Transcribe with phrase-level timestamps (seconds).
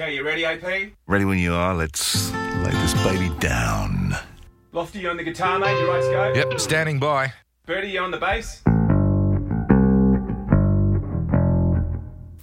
[0.00, 0.92] Okay, you ready, AP?
[1.08, 1.74] Ready when you are.
[1.74, 4.14] Let's lay this baby down.
[4.70, 5.76] Lofty, you on the guitar, mate?
[5.76, 6.32] You right to go?
[6.34, 7.32] Yep, standing by.
[7.66, 8.62] Bertie, you on the bass?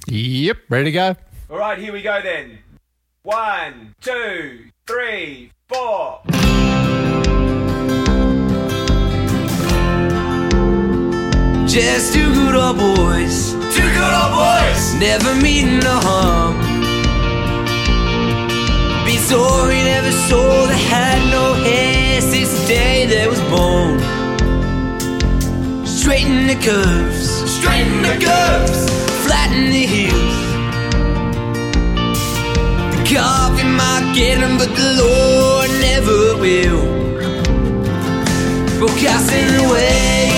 [0.07, 1.16] Yep, ready to go.
[1.49, 2.59] All right, here we go then.
[3.23, 6.19] One, two, three, four.
[11.66, 13.53] Just two good old boys.
[13.73, 14.94] Two good old boys!
[14.99, 16.64] Never meeting no harm.
[19.27, 23.97] Sorry, never saw that had no hair since the day they was born.
[25.83, 27.27] Straighten the curves,
[27.58, 28.81] Straighten the curves!
[29.25, 30.38] flatten the heels.
[32.94, 36.83] The coffee might get 'em, but the Lord never will.
[38.78, 40.34] Forecasting away,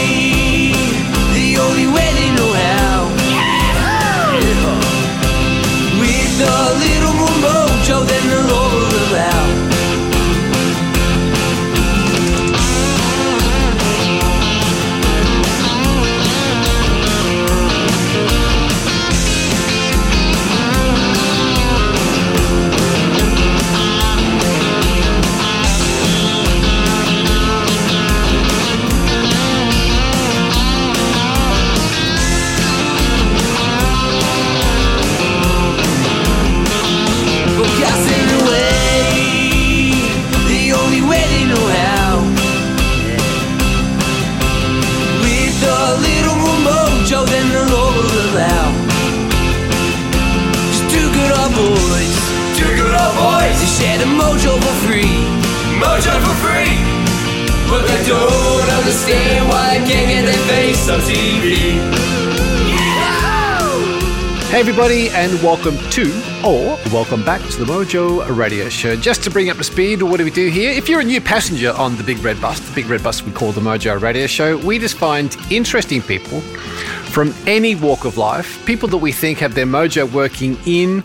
[64.58, 66.10] Hey, everybody, and welcome to,
[66.44, 68.96] or welcome back to the Mojo Radio Show.
[68.96, 70.72] Just to bring up to speed, what do we do here?
[70.72, 73.32] If you're a new passenger on the Big Red Bus, the Big Red Bus we
[73.32, 78.66] call the Mojo Radio Show, we just find interesting people from any walk of life,
[78.66, 81.04] people that we think have their mojo working in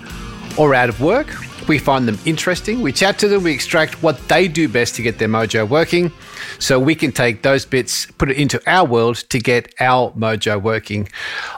[0.57, 1.29] or out of work.
[1.69, 2.81] We find them interesting.
[2.81, 3.43] We chat to them.
[3.43, 6.11] We extract what they do best to get their mojo working
[6.59, 10.61] so we can take those bits, put it into our world to get our mojo
[10.61, 11.09] working.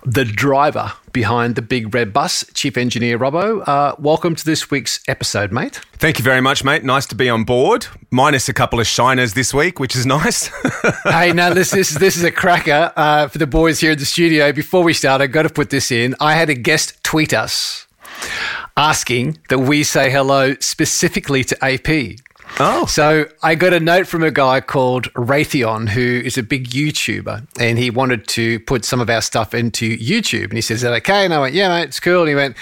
[0.04, 5.00] The driver behind the big red bus, Chief Engineer Robbo, uh, welcome to this week's
[5.08, 5.80] episode, mate.
[5.94, 6.84] Thank you very much, mate.
[6.84, 7.86] Nice to be on board.
[8.10, 10.50] Minus a couple of shiners this week, which is nice.
[11.04, 14.04] hey, now this, this, this is a cracker uh, for the boys here in the
[14.04, 14.52] studio.
[14.52, 16.14] Before we start, I've got to put this in.
[16.20, 17.86] I had a guest tweet us
[18.76, 22.18] asking that we say hello specifically to AP.
[22.60, 22.86] Oh.
[22.86, 27.46] So I got a note from a guy called Raytheon, who is a big YouTuber,
[27.58, 30.44] and he wanted to put some of our stuff into YouTube.
[30.44, 31.24] And he says, Is that okay?
[31.24, 32.20] And I went, Yeah, mate, it's cool.
[32.20, 32.56] And he went,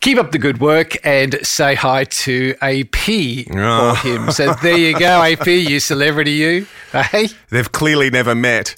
[0.00, 3.54] Keep up the good work and say hi to AP Oh.
[3.54, 4.00] for ah.
[4.04, 4.30] him.
[4.32, 6.66] So there you go, AP, you celebrity, you.
[6.92, 7.28] Hey.
[7.50, 8.74] They've clearly never met.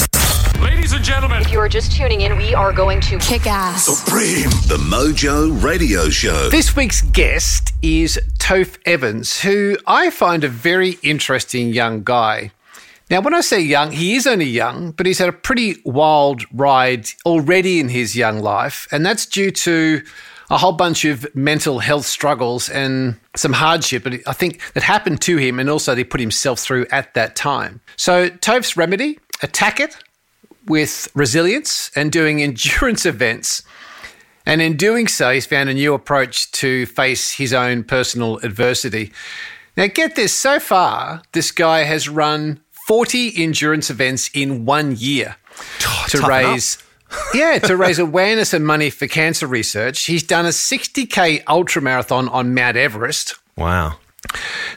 [0.60, 3.86] Ladies and gentlemen, If you are just tuning in, we are going to Kick ass.
[3.86, 4.50] Supreme.
[4.68, 6.50] The Mojo Radio Show.
[6.50, 12.52] This week's guest is Tofe Evans, who I find a very interesting young guy.
[13.08, 16.44] Now, when I say young, he is only young, but he's had a pretty wild
[16.52, 20.02] ride already in his young life, and that's due to
[20.50, 25.22] a whole bunch of mental health struggles and some hardship, but I think that happened
[25.22, 27.80] to him, and also that he put himself through at that time.
[27.96, 29.96] So, Tofe's remedy: attack it
[30.66, 33.62] with resilience and doing endurance events.
[34.46, 39.12] And in doing so, he's found a new approach to face his own personal adversity.
[39.76, 45.36] Now, get this so far, this guy has run 40 endurance events in one year
[45.78, 46.28] to toughen up.
[46.28, 46.78] raise.
[47.34, 50.06] yeah, to raise awareness and money for cancer research.
[50.06, 53.36] He's done a 60k ultra marathon on Mount Everest.
[53.56, 53.98] Wow.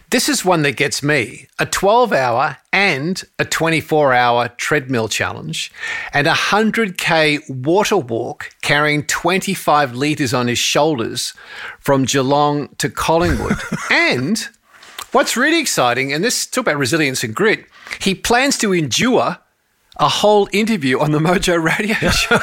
[0.10, 5.72] This is one that gets me a 12 hour and a 24 hour treadmill challenge,
[6.14, 11.34] and a 100k water walk carrying 25 litres on his shoulders
[11.80, 13.58] from Geelong to Collingwood.
[13.92, 14.50] and
[15.14, 17.66] what's really exciting, and this talk about resilience and grit,
[18.00, 19.40] he plans to endure
[20.00, 22.40] a whole interview on the Mojo Radio Show.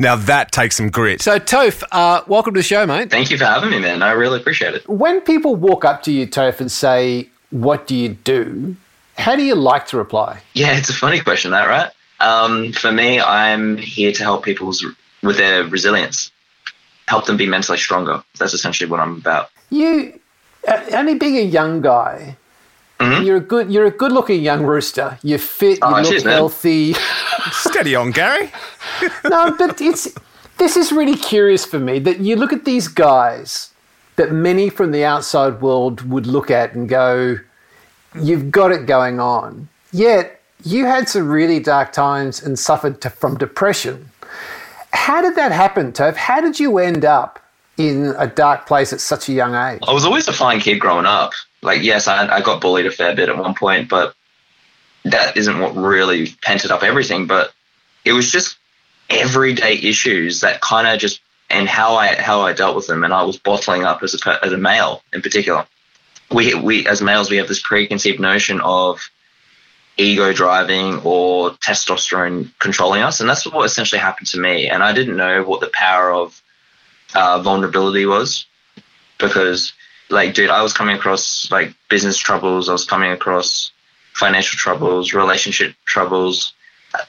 [0.00, 1.22] Now that takes some grit.
[1.22, 3.10] so, Tofe, uh, welcome to the show, mate.
[3.10, 4.02] Thank you for having me, man.
[4.02, 4.88] I really appreciate it.
[4.88, 8.76] When people walk up to you, Tofe, and say, What do you do?
[9.16, 10.40] How do you like to reply?
[10.54, 11.90] Yeah, it's a funny question, that right?
[12.20, 14.72] Um, for me, I'm here to help people
[15.22, 16.30] with their resilience,
[17.08, 18.22] help them be mentally stronger.
[18.38, 19.50] That's essentially what I'm about.
[19.70, 20.18] You,
[20.68, 22.36] uh, only being a young guy,
[23.16, 23.26] Mm-hmm.
[23.26, 25.18] you're a good, you're a good-looking young rooster.
[25.22, 25.78] You're fit.
[25.78, 26.94] You Oh, look cheers, healthy.
[27.52, 28.50] Steady on, Gary.
[29.24, 30.08] no, but it's
[30.58, 33.70] this is really curious for me that you look at these guys
[34.16, 37.36] that many from the outside world would look at and go,
[38.20, 43.10] "You've got it going on." Yet you had some really dark times and suffered to,
[43.10, 44.10] from depression.
[44.92, 46.16] How did that happen, Tofe?
[46.16, 47.38] How did you end up
[47.76, 49.80] in a dark place at such a young age?
[49.86, 51.32] I was always a fine kid growing up.
[51.62, 54.14] Like, yes, I, I got bullied a fair bit at one point, but
[55.04, 57.26] that isn't what really painted up everything.
[57.26, 57.52] But
[58.04, 58.56] it was just
[59.08, 63.14] everyday issues that kind of just and how I how I dealt with them, and
[63.14, 65.66] I was bottling up as a as a male in particular.
[66.30, 69.00] We we as males we have this preconceived notion of
[69.96, 74.68] ego driving or testosterone controlling us, and that's what essentially happened to me.
[74.68, 76.42] And I didn't know what the power of
[77.14, 78.46] uh, vulnerability was
[79.18, 79.72] because
[80.10, 83.72] like dude i was coming across like business troubles i was coming across
[84.12, 86.54] financial troubles relationship troubles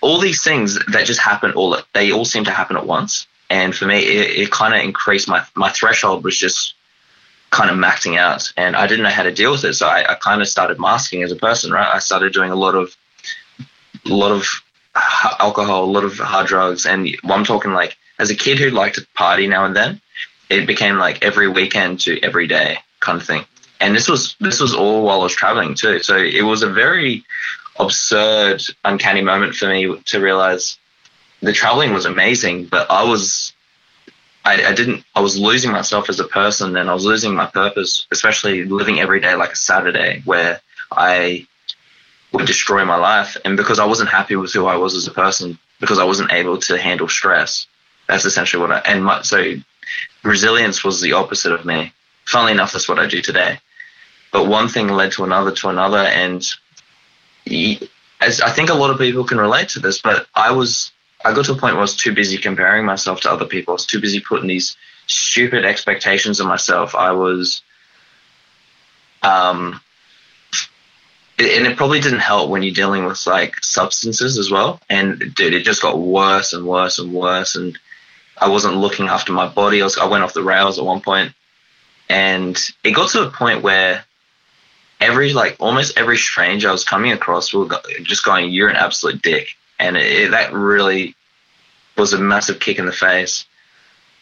[0.01, 3.27] all these things that just happen all they all seem to happen at once.
[3.49, 6.73] And for me it, it kind of increased my my threshold was just
[7.49, 8.51] kind of maxing out.
[8.57, 9.73] And i didn't know how to deal with it.
[9.73, 11.93] So i, I kind of started masking as a person right?
[11.93, 12.95] I started doing a lot of
[14.05, 14.45] a lot of
[15.39, 16.85] alcohol a lot of hard drugs.
[16.85, 20.01] And i'm talking like as a kid who liked to party now and then
[20.49, 23.45] it became like every weekend to every day kind of thing.
[23.79, 25.99] And this was this was all while I was traveling too.
[25.99, 27.23] So it was a very
[27.79, 29.81] absurd, uncanny moment for me
[30.11, 30.77] to realize
[31.41, 33.53] the traveling was amazing, but I was
[34.43, 37.45] I, I didn't I was losing myself as a person and I was losing my
[37.45, 40.59] purpose, especially living every day like a Saturday where
[40.91, 41.47] I
[42.33, 43.37] would destroy my life.
[43.45, 46.33] And because I wasn't happy with who I was as a person, because I wasn't
[46.33, 47.67] able to handle stress.
[48.07, 49.53] That's essentially what I and my, so
[50.23, 51.93] resilience was the opposite of me.
[52.27, 53.59] Funnily enough, that's what I do today.
[54.31, 56.45] But one thing led to another to another, and
[58.19, 60.91] as I think a lot of people can relate to this, but I was
[61.23, 63.71] I got to a point where I was too busy comparing myself to other people.
[63.71, 64.77] I was too busy putting these
[65.07, 66.95] stupid expectations on myself.
[66.95, 67.61] I was,
[69.23, 69.79] um,
[71.39, 74.79] and it probably didn't help when you're dealing with like substances as well.
[74.89, 77.55] And dude, it just got worse and worse and worse.
[77.55, 77.77] And
[78.37, 79.81] I wasn't looking after my body.
[79.81, 81.33] I, was, I went off the rails at one point,
[82.09, 84.03] and it got to a point where
[84.99, 87.67] every like almost every stranger I was coming across were
[88.03, 89.49] just going, "You're an absolute dick,"
[89.79, 91.15] and it, it, that really
[91.97, 93.45] was a massive kick in the face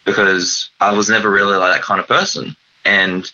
[0.05, 3.31] because I was never really like that kind of person, and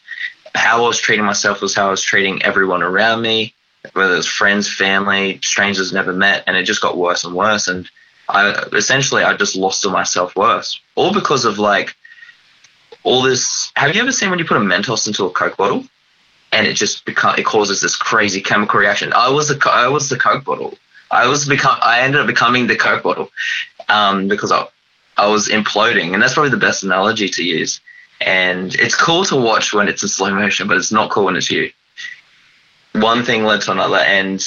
[0.56, 3.54] how I was treating myself was how I was treating everyone around me,
[3.94, 7.68] whether it's friends, family, strangers never met, and it just got worse and worse.
[7.68, 7.90] And
[8.28, 11.96] I essentially I just lost all my self worth, all because of like
[13.04, 13.72] all this.
[13.76, 15.86] Have you ever seen when you put a Mentos into a Coke bottle,
[16.52, 19.14] and it just become it causes this crazy chemical reaction?
[19.14, 20.78] I was the I was the Coke bottle.
[21.10, 23.30] I was become I ended up becoming the Coke bottle
[23.90, 24.68] um, because I
[25.18, 27.80] I was imploding, and that's probably the best analogy to use.
[28.22, 31.36] And it's cool to watch when it's in slow motion, but it's not cool when
[31.36, 31.72] it's you.
[32.94, 34.44] One thing led to another, and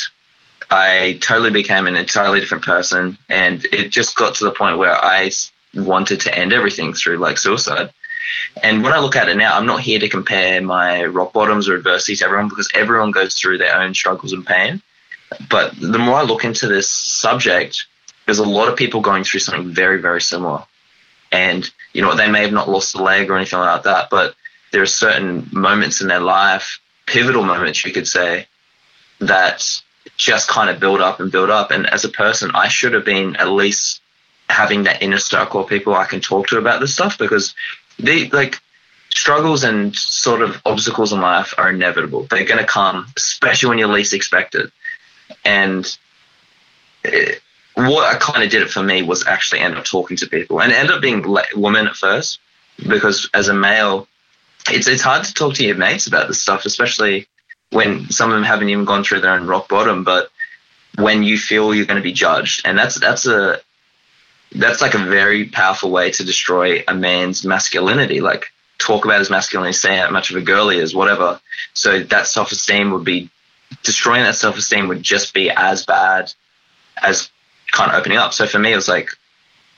[0.70, 4.94] I totally became an entirely different person, and it just got to the point where
[4.94, 5.30] I
[5.74, 7.92] wanted to end everything through like suicide.
[8.62, 11.68] And when I look at it now, I'm not here to compare my rock bottoms
[11.68, 14.82] or adversity to everyone because everyone goes through their own struggles and pain.
[15.50, 17.86] But the more I look into this subject,
[18.26, 20.64] there's a lot of people going through something very, very similar.
[21.32, 24.34] And, you know, they may have not lost a leg or anything like that, but
[24.70, 28.46] there are certain moments in their life, pivotal moments, you could say,
[29.20, 29.82] that
[30.16, 31.70] just kind of build up and build up.
[31.70, 34.00] And as a person, I should have been at least
[34.48, 37.54] having that inner circle of people I can talk to about this stuff because
[37.98, 38.60] they like
[39.14, 42.24] struggles and sort of obstacles in life are inevitable.
[42.24, 44.72] They're going to come, especially when you least expect it.
[45.44, 45.96] And
[47.04, 47.40] it,
[47.74, 50.60] what I kind of did it for me was actually end up talking to people
[50.60, 52.38] and end up being le- women at first
[52.88, 54.08] because as a male,
[54.70, 57.26] it's it's hard to talk to your mates about this stuff, especially
[57.70, 60.04] when some of them haven't even gone through their own rock bottom.
[60.04, 60.30] But
[60.96, 63.60] when you feel you're going to be judged, and that's that's a
[64.52, 68.20] that's like a very powerful way to destroy a man's masculinity.
[68.20, 71.40] Like talk about his masculinity, say how much of a girl he is, whatever.
[71.74, 73.30] So that self esteem would be
[73.82, 76.32] destroying that self esteem would just be as bad
[77.02, 77.30] as
[77.72, 78.32] kind of opening up.
[78.32, 79.10] So for me, it was like,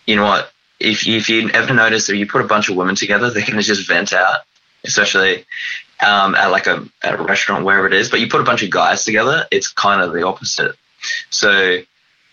[0.07, 0.53] you know what?
[0.79, 3.45] If you, if you ever notice that you put a bunch of women together, they're
[3.45, 4.41] to just vent out,
[4.85, 5.47] especially
[6.01, 8.11] um, at like a, at a restaurant, wherever it is.
[8.11, 10.77] But you put a bunch of guys together, it's kind of the opposite.
[11.31, 11.79] So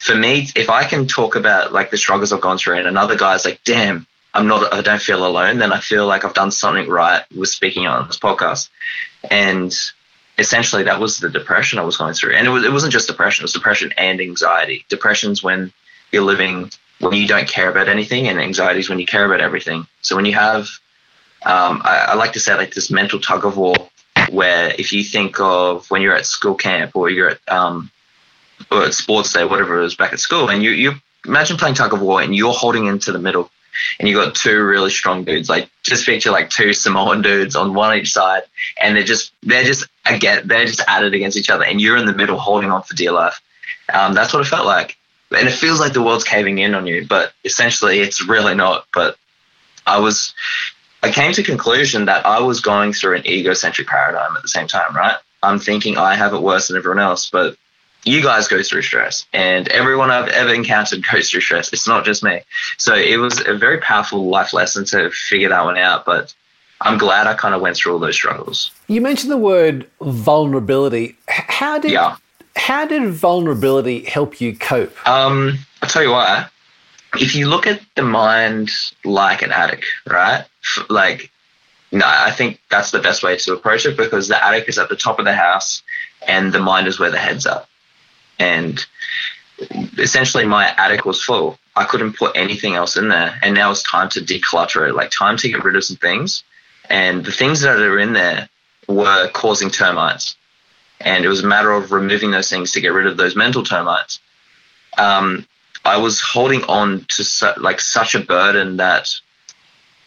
[0.04, 3.16] for me, if I can talk about like the struggles I've gone through, and another
[3.16, 6.52] guy's like, "Damn, I'm not, I don't feel alone," then I feel like I've done
[6.52, 8.68] something right with speaking on this podcast.
[9.32, 9.74] And
[10.38, 13.08] essentially, that was the depression I was going through, and it was it wasn't just
[13.08, 14.84] depression; it was depression and anxiety.
[14.90, 15.72] Depression's when
[16.12, 16.70] you're living
[17.00, 19.88] when you don't care about anything, and anxiety is when you care about everything.
[20.02, 20.68] So when you have,
[21.46, 23.76] um, I, I like to say like this mental tug of war,
[24.32, 27.90] where if you think of when you're at school camp or you're at um,
[28.72, 30.94] or at sports day, whatever it was back at school, and you you
[31.26, 33.50] imagine playing tug of war and you're holding into the middle,
[34.00, 35.50] and you got two really strong dudes.
[35.50, 38.44] Like just picture like two Samoan dudes on one each side,
[38.82, 42.06] and they're just they're just again they're just added against each other, and you're in
[42.06, 43.42] the middle holding on for dear life.
[43.94, 44.98] Um, that's what it felt like,
[45.32, 48.86] and it feels like the world's caving in on you, but essentially it's really not.
[48.94, 49.18] But
[49.86, 50.34] I was
[51.02, 54.68] I came to conclusion that I was going through an egocentric paradigm at the same
[54.68, 55.18] time, right?
[55.42, 57.58] I'm thinking I have it worse than everyone else, but
[58.06, 61.72] you guys go through stress and everyone I've ever encountered goes through stress.
[61.74, 62.42] It's not just me.
[62.78, 66.06] So it was a very powerful life lesson to figure that one out.
[66.06, 66.34] But
[66.82, 68.72] I'm glad I kind of went through all those struggles.
[68.88, 71.16] You mentioned the word vulnerability.
[71.28, 72.18] How did Yeah.
[72.56, 74.96] how did vulnerability help you cope?
[75.08, 76.48] Um, I'll tell you why.
[77.20, 78.72] if you look at the mind
[79.06, 80.46] like an attic, right?
[80.90, 81.30] Like,
[81.92, 84.90] no, I think that's the best way to approach it because the attic is at
[84.90, 85.84] the top of the house
[86.28, 87.68] and the mind is where the head's at.
[88.40, 88.84] And
[89.98, 91.58] essentially, my attic was full.
[91.76, 93.40] I couldn't put anything else in there.
[93.42, 96.44] And now it's time to declutter it, like time to get rid of some things.
[96.90, 98.50] And the things that are in there
[98.88, 100.36] were causing termites.
[101.00, 103.64] And it was a matter of removing those things to get rid of those mental
[103.64, 104.20] termites.
[104.98, 105.46] Um,
[105.86, 109.10] I was holding on to su- like such a burden that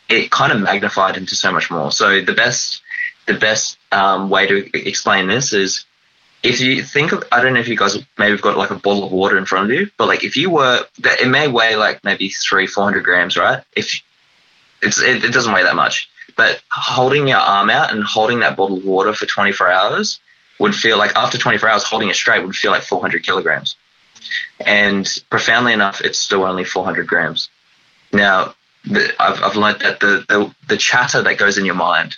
[0.09, 1.90] it kind of magnified into so much more.
[1.92, 2.83] So the best,
[3.26, 5.85] the best um, way to explain this is
[6.43, 8.76] if you think of, I don't know if you guys maybe have got like a
[8.76, 11.76] bottle of water in front of you, but like if you were, it may weigh
[11.76, 13.62] like maybe three, four hundred grams, right?
[13.75, 14.02] If
[14.83, 18.57] it's, it, it doesn't weigh that much, but holding your arm out and holding that
[18.57, 20.21] bottle of water for 24 hours
[20.59, 23.76] would feel like after 24 hours holding it straight would feel like 400 kilograms.
[24.61, 27.49] And profoundly enough, it's still only 400 grams.
[28.12, 32.16] Now, the, I've, I've learned that the, the, the chatter that goes in your mind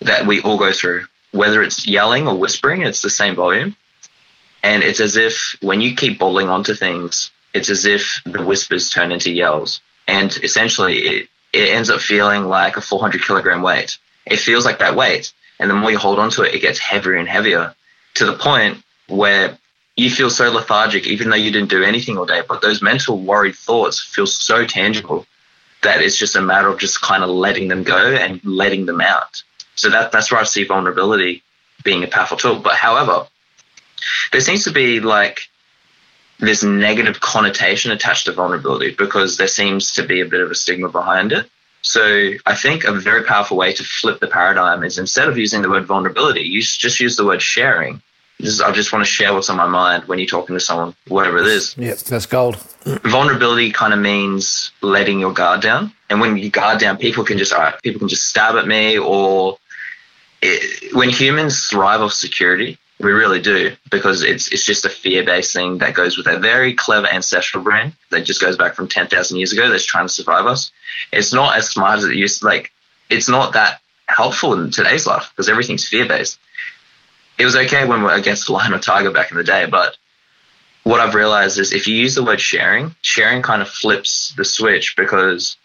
[0.00, 3.76] that we all go through, whether it's yelling or whispering, it's the same volume.
[4.62, 8.90] And it's as if when you keep bottling onto things, it's as if the whispers
[8.90, 9.80] turn into yells.
[10.06, 13.98] And essentially, it, it ends up feeling like a 400 kilogram weight.
[14.26, 15.32] It feels like that weight.
[15.58, 17.74] And the more you hold onto it, it gets heavier and heavier
[18.14, 19.58] to the point where
[19.96, 22.42] you feel so lethargic, even though you didn't do anything all day.
[22.46, 25.26] But those mental worried thoughts feel so tangible
[25.82, 29.00] that it's just a matter of just kind of letting them go and letting them
[29.00, 29.42] out.
[29.80, 31.42] So that that's where I see vulnerability
[31.82, 32.58] being a powerful tool.
[32.58, 33.26] But however,
[34.30, 35.48] there seems to be like
[36.38, 40.54] this negative connotation attached to vulnerability because there seems to be a bit of a
[40.54, 41.48] stigma behind it.
[41.82, 45.62] So I think a very powerful way to flip the paradigm is instead of using
[45.62, 48.02] the word vulnerability, you just use the word sharing.
[48.42, 51.38] I just want to share what's on my mind when you're talking to someone, whatever
[51.38, 52.56] it is Yep, that's gold.
[52.84, 55.92] vulnerability kind of means letting your guard down.
[56.08, 58.98] And when you guard down, people can just right, people can just stab at me.
[58.98, 59.58] Or
[60.42, 65.24] it, when humans thrive off security, we really do because it's it's just a fear
[65.24, 68.88] based thing that goes with a very clever ancestral brain that just goes back from
[68.88, 70.70] ten thousand years ago that's trying to survive us.
[71.12, 72.40] It's not as smart as it used.
[72.40, 72.72] to, Like
[73.08, 76.38] it's not that helpful in today's life because everything's fear based.
[77.38, 79.66] It was okay when we we're against a lion or tiger back in the day,
[79.66, 79.96] but
[80.82, 84.44] what I've realized is if you use the word sharing, sharing kind of flips the
[84.44, 85.56] switch because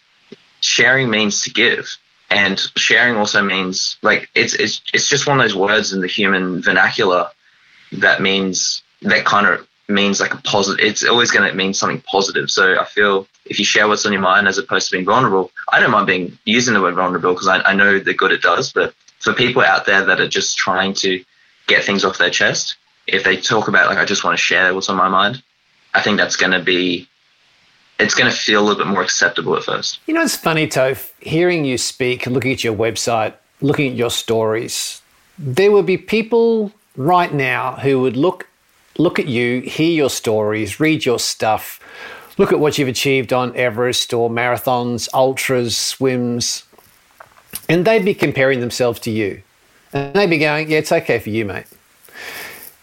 [0.62, 1.98] sharing means to give.
[2.30, 6.08] And sharing also means like it's it's it's just one of those words in the
[6.08, 7.30] human vernacular
[7.94, 12.02] that means that kind of means like a positive it's always going to mean something
[12.02, 12.50] positive.
[12.50, 15.52] So I feel if you share what's on your mind as opposed to being vulnerable,
[15.72, 18.42] I don't mind being using the word vulnerable because I, I know the good it
[18.42, 18.74] does.
[18.74, 21.24] But for people out there that are just trying to
[21.68, 22.78] get things off their chest,
[23.08, 25.44] if they talk about like I just want to share what's on my mind,
[25.94, 27.08] I think that's going to be
[28.00, 30.00] it's going to feel a little bit more acceptable at first.
[30.06, 34.12] You know, it's funny, Tofe, hearing you speak, looking at your website, looking at your
[34.12, 35.02] stories.
[35.38, 38.48] There would be people right now who would look
[38.98, 41.82] look at you, hear your stories, read your stuff,
[42.38, 46.64] look at what you've achieved on Everest or marathons, ultras, swims,
[47.68, 49.42] and they'd be comparing themselves to you.
[49.92, 51.66] And they'd be going, Yeah, it's okay for you, mate.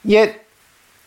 [0.04, 0.44] Yet,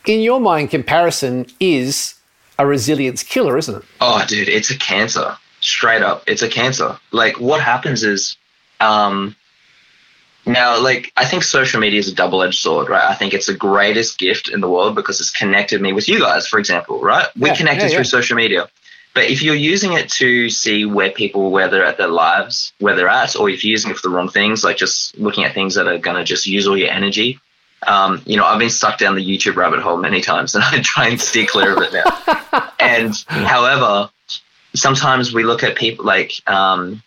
[0.06, 2.15] in your mind, comparison is
[2.58, 3.84] a resilience killer, isn't it?
[4.02, 5.38] Oh, dude, it's a cancer.
[5.62, 6.98] Straight up, it's a cancer.
[7.12, 8.38] Like, what happens is,
[8.80, 9.36] um,
[10.46, 13.10] now, like, I think social media is a double edged sword, right?
[13.10, 16.20] I think it's the greatest gift in the world because it's connected me with you
[16.20, 17.28] guys, for example, right?
[17.36, 18.04] We Yeah, connected yeah, through yeah.
[18.04, 18.70] social media.
[19.16, 22.96] But if you're using it to see where people, where they're at their lives, where
[22.96, 25.54] they're at, or if you're using it for the wrong things, like just looking at
[25.54, 27.40] things that are going to just use all your energy,
[27.88, 30.82] um, you know, I've been stuck down the YouTube rabbit hole many times and I
[30.82, 32.72] try and steer clear of it now.
[32.80, 34.10] and however,
[34.74, 37.02] sometimes we look at people like um,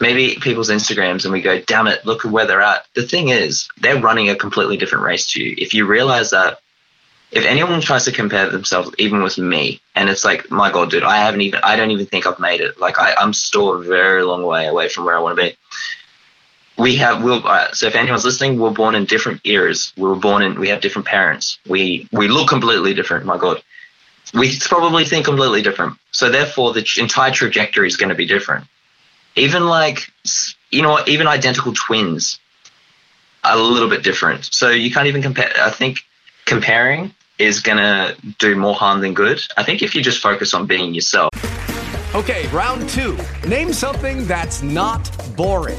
[0.00, 2.86] maybe people's Instagrams and we go, damn it, look at where they're at.
[2.94, 5.54] The thing is, they're running a completely different race to you.
[5.58, 6.58] If you realize that
[7.32, 11.02] if anyone tries to compare themselves even with me, and it's like, my God, dude,
[11.02, 12.78] I haven't even, I don't even think I've made it.
[12.78, 15.56] Like, I, I'm still a very long way away from where I want to be.
[16.78, 19.92] We have, we'll, uh, so if anyone's listening, we're born in different eras.
[19.96, 21.58] We were born in, we have different parents.
[21.66, 23.62] We, we look completely different, my God.
[24.34, 25.96] We probably think completely different.
[26.10, 28.66] So therefore, the entire trajectory is going to be different.
[29.36, 30.10] Even like,
[30.70, 32.38] you know even identical twins
[33.44, 34.44] are a little bit different.
[34.52, 35.52] So you can't even compare.
[35.58, 36.00] I think
[36.44, 39.40] comparing is going to do more harm than good.
[39.56, 41.30] I think if you just focus on being yourself.
[42.14, 43.18] Okay, round two.
[43.46, 45.78] Name something that's not boring.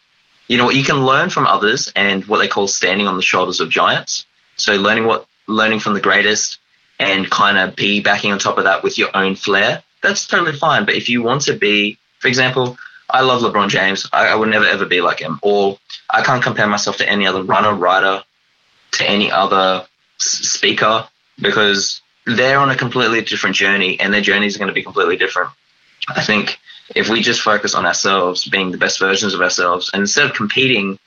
[0.47, 3.21] You know, what you can learn from others and what they call standing on the
[3.21, 4.25] shoulders of giants.
[4.57, 6.59] So learning what learning from the greatest
[6.99, 10.85] and kind of piggybacking on top of that with your own flair, that's totally fine.
[10.85, 12.77] But if you want to be, for example,
[13.09, 14.07] I love LeBron James.
[14.13, 15.39] I, I would never ever be like him.
[15.41, 15.77] Or
[16.09, 18.23] I can't compare myself to any other runner, writer,
[18.93, 19.85] to any other
[20.17, 21.07] speaker
[21.39, 25.17] because they're on a completely different journey and their journeys are going to be completely
[25.17, 25.49] different.
[26.07, 26.59] I think
[26.95, 30.33] if we just focus on ourselves being the best versions of ourselves and instead of
[30.33, 30.99] competing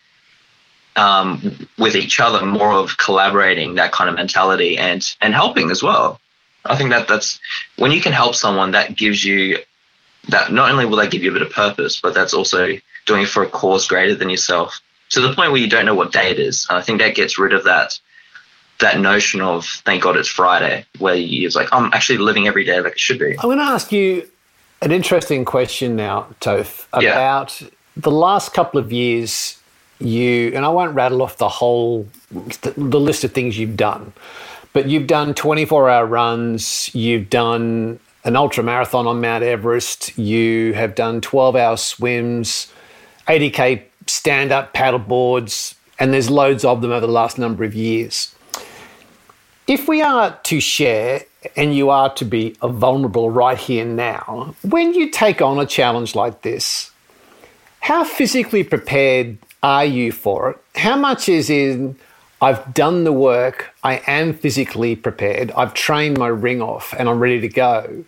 [0.96, 5.82] um, with each other, more of collaborating that kind of mentality and and helping as
[5.82, 6.20] well.
[6.64, 7.40] I think that that's
[7.76, 9.58] when you can help someone, that gives you
[10.28, 13.22] that not only will that give you a bit of purpose, but that's also doing
[13.22, 16.12] it for a cause greater than yourself to the point where you don't know what
[16.12, 16.66] day it is.
[16.70, 17.98] I think that gets rid of that
[18.80, 22.80] that notion of thank God it's Friday, where you're like I'm actually living every day
[22.80, 23.32] like it should be.
[23.32, 24.28] I'm going to ask you
[24.84, 27.12] an interesting question now, Tofe, Yeah.
[27.12, 27.60] about
[27.96, 29.58] the last couple of years.
[30.00, 34.12] You and I won't rattle off the whole the, the list of things you've done,
[34.72, 36.92] but you've done 24 hour runs.
[36.94, 40.18] You've done an ultra marathon on Mount Everest.
[40.18, 42.72] You have done 12 hour swims,
[43.28, 47.74] 80k stand up paddle boards, and there's loads of them over the last number of
[47.74, 48.34] years.
[49.66, 51.22] If we are to share
[51.56, 56.14] and you are to be vulnerable right here now, when you take on a challenge
[56.14, 56.90] like this,
[57.80, 60.58] how physically prepared are you for it?
[60.78, 61.96] How much is in,
[62.40, 67.20] I've done the work, I am physically prepared, I've trained my ring off, and I'm
[67.20, 68.04] ready to go?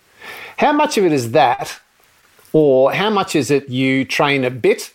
[0.57, 1.79] How much of it is that?
[2.53, 4.95] Or how much is it you train a bit,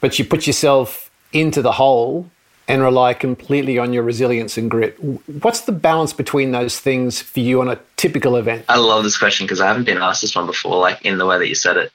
[0.00, 2.30] but you put yourself into the hole
[2.70, 4.96] and rely completely on your resilience and grit?
[5.42, 8.64] What's the balance between those things for you on a typical event?
[8.68, 11.26] I love this question because I haven't been asked this one before, like in the
[11.26, 11.92] way that you said it.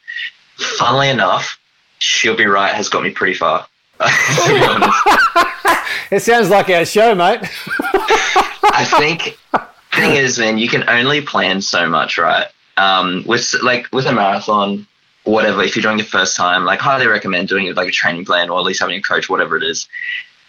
[0.57, 1.59] Funnily enough,
[1.99, 3.67] she'll be right has got me pretty far.
[3.99, 4.93] to be honest.
[6.11, 7.39] It sounds like our show, mate.
[8.77, 9.37] I think
[9.95, 12.47] thing is, man, you can only plan so much, right?
[12.77, 14.85] Um, with like with a marathon,
[15.23, 15.63] whatever.
[15.63, 18.49] If you're doing it first time, like highly recommend doing it like a training plan
[18.49, 19.87] or at least having a coach, whatever it is.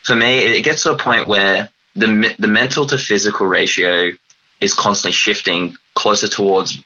[0.06, 4.12] For me, it gets to a point where the the mental to physical ratio
[4.60, 6.78] is constantly shifting closer towards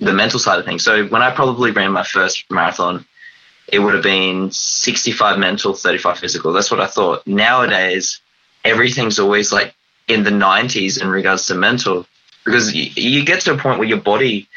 [0.00, 0.84] the mental side of things.
[0.84, 3.06] So when I probably ran my first marathon,
[3.68, 6.52] it would have been 65 mental, 35 physical.
[6.52, 7.26] That's what I thought.
[7.26, 8.20] Nowadays,
[8.64, 9.74] everything's always like
[10.08, 12.06] in the 90s in regards to mental
[12.44, 14.48] because you, you get to a point where your body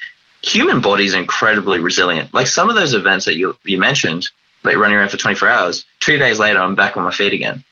[0.42, 2.34] human body is incredibly resilient.
[2.34, 4.26] Like some of those events that you you mentioned,
[4.64, 7.64] like running around for 24 hours, two days later I'm back on my feet again,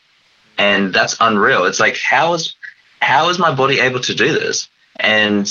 [0.58, 1.66] and that's unreal.
[1.66, 2.56] It's like how is
[3.02, 4.70] how is my body able to do this?
[5.00, 5.48] And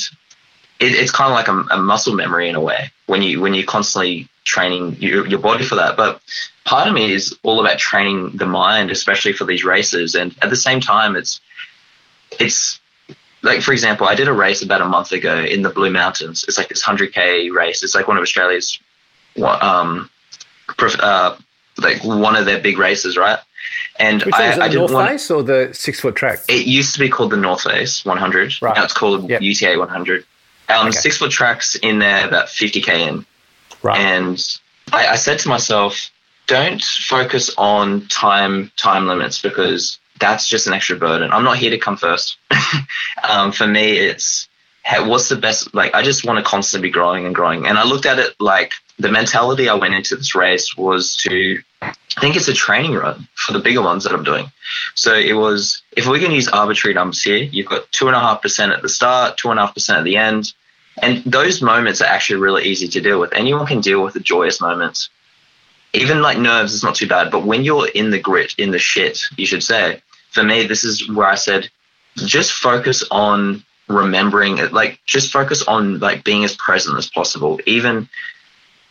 [0.80, 3.54] it, it's kind of like a, a, muscle memory in a way when you when
[3.54, 5.96] you're constantly training your, your body for that.
[5.96, 6.20] But
[6.64, 10.14] part of me is all about training the mind, especially for these races.
[10.14, 11.40] And at the same time, it's
[12.40, 12.80] it's
[13.42, 16.44] like for example, I did a race about a month ago in the Blue Mountains.
[16.48, 17.82] It's like this hundred k race.
[17.82, 18.78] It's like one of Australia's
[19.42, 20.10] um,
[20.78, 21.36] uh,
[21.78, 23.38] like one of their big races, right?
[23.98, 25.08] And Which I, I the North want.
[25.10, 26.40] Face or the six foot track?
[26.48, 28.60] It used to be called the North Face 100.
[28.60, 28.76] Right.
[28.76, 29.40] Now it's called Yep.
[29.40, 30.24] UTA 100.
[30.68, 30.90] Um, Okay.
[30.96, 33.26] Six foot tracks in there about 50k in.
[33.82, 33.98] Right.
[33.98, 34.42] And
[34.92, 36.10] I, I said to myself,
[36.46, 41.30] don't focus on time time limits because that's just an extra burden.
[41.32, 42.36] I'm not here to come first.
[43.28, 44.48] um, for me, it's
[45.00, 45.74] what's the best.
[45.74, 47.66] Like I just want to constantly be growing and growing.
[47.66, 51.60] And I looked at it like the mentality I went into this race was to.
[52.16, 54.46] I think it's a training run for the bigger ones that I'm doing.
[54.94, 58.20] So it was, if we can use arbitrary numbers here, you've got two and a
[58.20, 60.52] half percent at the start, two and a half percent at the end.
[61.02, 63.32] And those moments are actually really easy to deal with.
[63.32, 65.10] Anyone can deal with the joyous moments.
[65.92, 68.78] Even like nerves is not too bad, but when you're in the grit, in the
[68.78, 71.68] shit, you should say, for me, this is where I said,
[72.16, 74.72] just focus on remembering it.
[74.72, 77.60] Like, just focus on like being as present as possible.
[77.66, 78.08] Even,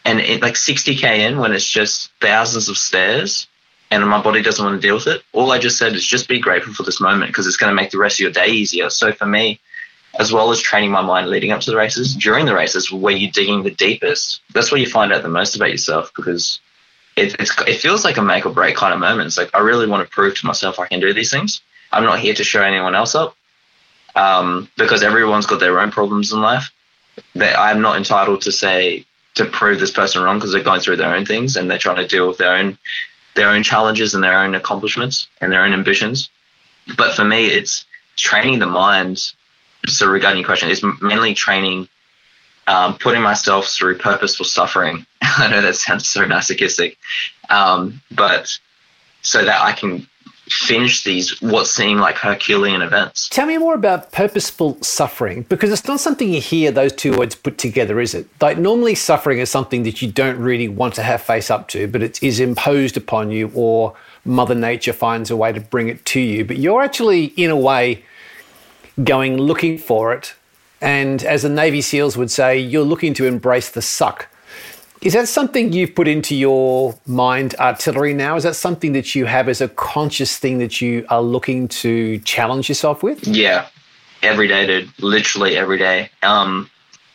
[0.06, 3.48] and it, like 60K in when it's just thousands of stairs
[3.92, 5.24] and my body doesn't want to deal with it.
[5.34, 7.76] All I just said is just be grateful for this moment because it's going to
[7.76, 8.90] make the rest of your day easier.
[8.90, 9.60] So for me,
[10.20, 13.16] as well as training my mind leading up to the races, during the races where
[13.16, 16.60] you're digging the deepest, that's where you find out the most about yourself because
[17.16, 19.28] it, it feels like a make or break kind of moment.
[19.28, 21.62] It's like, I really want to prove to myself I can do these things.
[21.92, 23.36] I'm not here to show anyone else up
[24.16, 26.72] um, because everyone's got their own problems in life.
[27.36, 30.98] That I'm not entitled to say to prove this person wrong because they're going through
[30.98, 32.78] their own things and they're trying to deal with their own
[33.36, 36.30] their own challenges and their own accomplishments and their own ambitions.
[36.98, 39.34] But for me, it's training the mind.
[39.88, 41.88] So regarding your question, it's mainly training,
[42.68, 45.06] um, putting myself through purposeful suffering.
[45.22, 46.98] I know that sounds so masochistic,
[47.50, 48.60] um, but
[49.24, 50.08] so that I can
[50.54, 53.30] finish these what seem like Herculean events.
[53.30, 57.36] Tell me more about purposeful suffering because it's not something you hear those two words
[57.36, 58.28] put together, is it?
[58.42, 61.88] Like normally, suffering is something that you don't really want to have face up to,
[61.88, 66.06] but it is imposed upon you, or Mother Nature finds a way to bring it
[66.06, 66.46] to you.
[66.46, 68.04] But you're actually, in a way,
[69.04, 70.36] going looking for it.
[70.82, 74.28] And as the Navy SEALs would say, you're looking to embrace the suck.
[75.04, 78.38] Is that something you've put into your mind artillery now?
[78.38, 82.20] Is that something that you have as a conscious thing that you are looking to
[82.20, 83.28] challenge yourself with?
[83.28, 83.68] Yeah,
[84.22, 84.90] every day, dude.
[85.04, 86.10] Literally every day.
[86.22, 86.70] Um,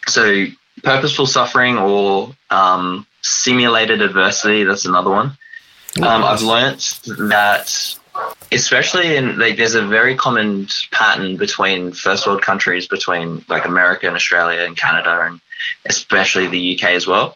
[0.07, 0.45] so
[0.83, 4.65] purposeful suffering or um, simulated adversity.
[4.65, 5.39] That's another one.
[6.03, 7.97] Um, I've learnt that,
[8.53, 14.07] especially in like, there's a very common pattern between first world countries, between like America
[14.07, 15.41] and Australia and Canada, and
[15.87, 17.35] especially the UK as well.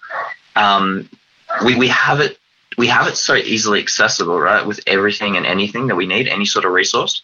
[0.56, 1.08] Um,
[1.64, 2.38] we we have it
[2.78, 4.66] we have it so easily accessible, right?
[4.66, 7.22] With everything and anything that we need, any sort of resource,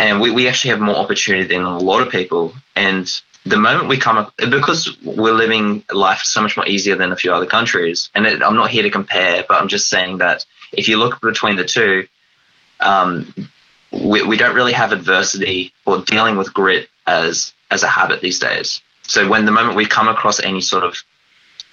[0.00, 2.54] and we, we actually have more opportunity than a lot of people.
[2.74, 3.10] And
[3.44, 7.16] the moment we come up, because we're living life so much more easier than a
[7.16, 10.44] few other countries, and it, I'm not here to compare, but I'm just saying that
[10.72, 12.06] if you look between the two,
[12.80, 13.34] um,
[13.90, 18.38] we, we don't really have adversity or dealing with grit as as a habit these
[18.38, 18.80] days.
[19.02, 21.02] So when the moment we come across any sort of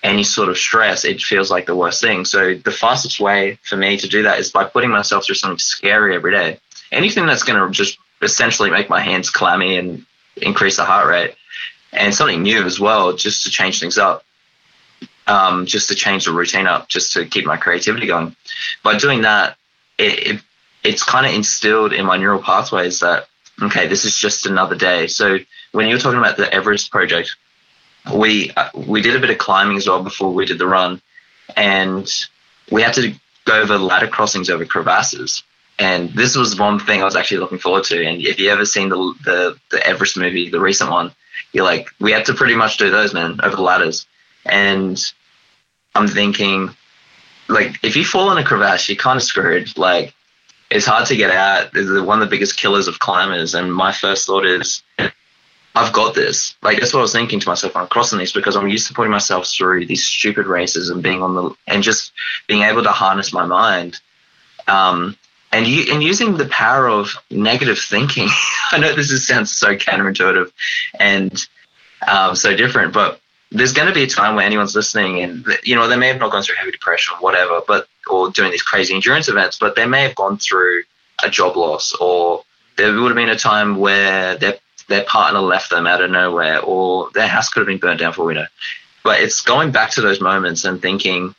[0.03, 2.25] any sort of stress, it feels like the worst thing.
[2.25, 5.59] So the fastest way for me to do that is by putting myself through something
[5.59, 6.59] scary every day.
[6.91, 10.05] Anything that's going to just essentially make my hands clammy and
[10.37, 11.35] increase the heart rate,
[11.91, 14.23] and something new as well, just to change things up,
[15.27, 18.35] um, just to change the routine up, just to keep my creativity going.
[18.83, 19.57] By doing that,
[19.97, 20.41] it, it
[20.83, 23.27] it's kind of instilled in my neural pathways that
[23.61, 25.07] okay, this is just another day.
[25.07, 25.39] So
[25.71, 27.35] when you're talking about the Everest project,
[28.13, 31.01] we uh, we did a bit of climbing as well before we did the run,
[31.55, 32.09] and
[32.71, 33.13] we had to
[33.45, 35.43] go over ladder crossings over crevasses.
[35.77, 38.05] And this was one thing I was actually looking forward to.
[38.05, 41.11] And if you ever seen the the, the Everest movie, the recent one,
[41.53, 44.05] you're like, we had to pretty much do those, man, over the ladders.
[44.45, 45.01] And
[45.95, 46.69] I'm thinking,
[47.47, 49.77] like, if you fall in a crevasse, you're kind of screwed.
[49.77, 50.13] Like,
[50.69, 51.71] it's hard to get out.
[51.73, 53.55] It's one of the biggest killers of climbers.
[53.55, 54.83] And my first thought is,
[55.75, 56.55] I've got this.
[56.61, 58.87] Like that's what I was thinking to myself when I'm crossing these because I'm used
[58.87, 62.11] to putting myself through these stupid races and being on the and just
[62.47, 63.99] being able to harness my mind.
[64.67, 65.15] Um,
[65.51, 68.27] and you and using the power of negative thinking.
[68.71, 70.51] I know this is, sounds so counterintuitive
[70.99, 71.47] and
[72.07, 73.19] um, so different, but
[73.51, 76.19] there's going to be a time where anyone's listening and you know they may have
[76.19, 79.75] not gone through heavy depression or whatever but or doing these crazy endurance events but
[79.75, 80.83] they may have gone through
[81.23, 82.43] a job loss or
[82.77, 84.57] there would have been a time where their
[84.89, 88.13] their partner left them out of nowhere or their house could have been burnt down
[88.13, 88.45] for we know
[89.03, 91.33] but it's going back to those moments and thinking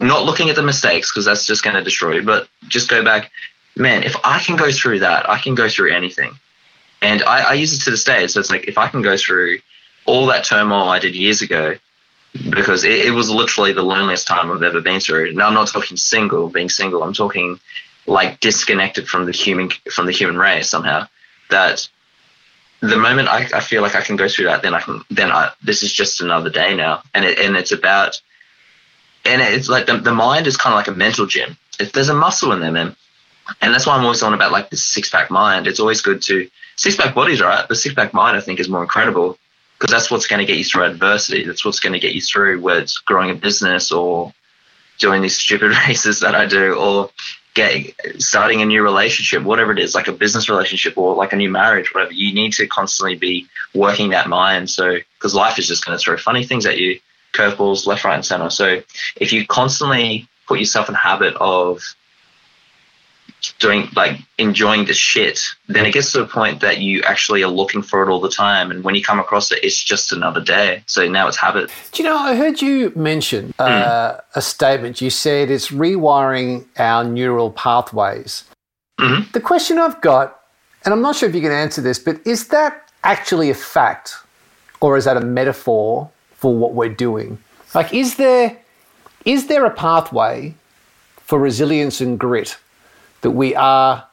[0.00, 3.04] not looking at the mistakes because that's just going to destroy you but just go
[3.04, 3.30] back
[3.76, 6.32] man if i can go through that i can go through anything
[7.02, 9.16] and I, I use it to this day so it's like if i can go
[9.16, 9.58] through
[10.06, 11.74] all that turmoil I did years ago
[12.50, 15.32] because it, it, was literally the loneliest time I've ever been through.
[15.32, 17.02] Now I'm not talking single, being single.
[17.02, 17.58] I'm talking
[18.06, 21.08] like disconnected from the human from the human race somehow.
[21.50, 21.88] That
[22.80, 25.02] the moment I, I feel like I can go through that, then I can.
[25.10, 28.20] Then I this is just another day now, and it, and it's about
[29.24, 31.56] and it's like the, the mind is kind of like a mental gym.
[31.80, 32.96] If there's a muscle in there, man,
[33.60, 35.66] and that's why I'm always on about like the six pack mind.
[35.66, 37.66] It's always good to six pack body's right.
[37.68, 39.38] The six pack mind I think is more incredible
[39.78, 41.44] because that's what's going to get you through adversity.
[41.44, 44.32] That's what's going to get you through whether it's growing a business or
[44.98, 47.10] doing these stupid races that I do or
[47.56, 51.36] getting starting a new relationship, whatever it is, like a business relationship or like a
[51.36, 52.12] new marriage, whatever.
[52.12, 54.68] You need to constantly be working that mind.
[54.70, 57.00] So because life is just going to throw funny things at you,
[57.32, 58.50] curveballs left, right, and center.
[58.50, 58.82] So
[59.16, 61.82] if you constantly put yourself in habit of
[63.58, 67.50] doing like enjoying the shit, then it gets to a point that you actually are
[67.50, 68.70] looking for it all the time.
[68.70, 70.82] And when you come across it, it's just another day.
[70.86, 71.70] So now it's habit.
[71.92, 74.20] Do you know, I heard you mention uh, mm.
[74.34, 75.00] a statement.
[75.00, 78.44] You said it's rewiring our neural pathways.
[78.98, 79.30] Mm-hmm.
[79.32, 80.40] The question I've got,
[80.84, 84.14] and I'm not sure if you can answer this, but is that actually a fact
[84.80, 87.38] or is that a metaphor for what we're doing?
[87.74, 88.56] Like, is there
[89.24, 90.54] is there a pathway
[91.18, 92.56] for resilience and grit
[93.26, 94.06] that we are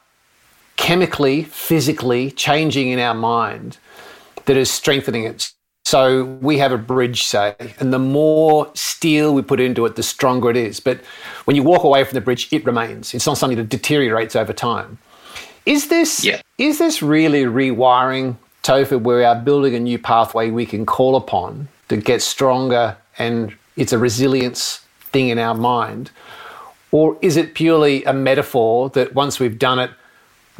[0.74, 3.78] chemically, physically changing in our mind
[4.46, 5.52] that is strengthening it.
[5.84, 10.02] So we have a bridge, say, and the more steel we put into it, the
[10.02, 10.80] stronger it is.
[10.80, 10.98] But
[11.44, 13.14] when you walk away from the bridge, it remains.
[13.14, 14.98] It's not something that deteriorates over time.
[15.64, 16.42] Is this yeah.
[16.58, 21.14] is this really rewiring Topher where we are building a new pathway we can call
[21.14, 26.10] upon to get stronger and it's a resilience thing in our mind?
[26.94, 29.90] Or is it purely a metaphor that once we've done it,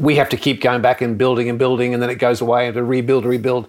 [0.00, 2.66] we have to keep going back and building and building and then it goes away
[2.66, 3.68] and to rebuild, rebuild?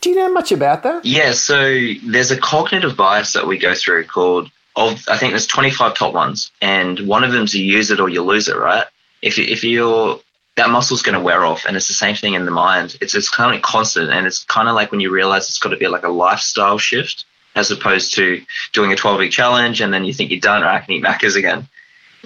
[0.00, 1.04] Do you know much about that?
[1.04, 1.62] Yeah, so
[2.04, 6.12] there's a cognitive bias that we go through called of I think there's 25 top
[6.12, 8.86] ones, and one of them's you use it or you lose it, right?
[9.20, 10.18] If if you're
[10.56, 12.98] that muscle's going to wear off, and it's the same thing in the mind.
[13.00, 15.68] It's it's kind of constant, and it's kind of like when you realize it's got
[15.68, 19.92] to be like a lifestyle shift as opposed to doing a 12 week challenge and
[19.92, 21.68] then you think you're done or I can eat Maccas again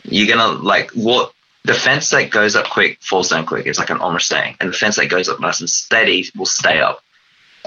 [0.08, 1.32] you're gonna like what
[1.64, 3.66] the fence that goes up quick falls down quick.
[3.66, 6.46] It's like an armor saying, and the fence that goes up nice and steady will
[6.46, 7.00] stay up.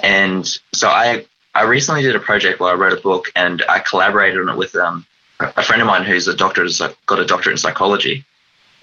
[0.02, 3.80] And so I I recently did a project where I wrote a book and I
[3.80, 5.06] collaborated on it with um,
[5.40, 8.24] a friend of mine who's a doctor, has got a doctorate in psychology,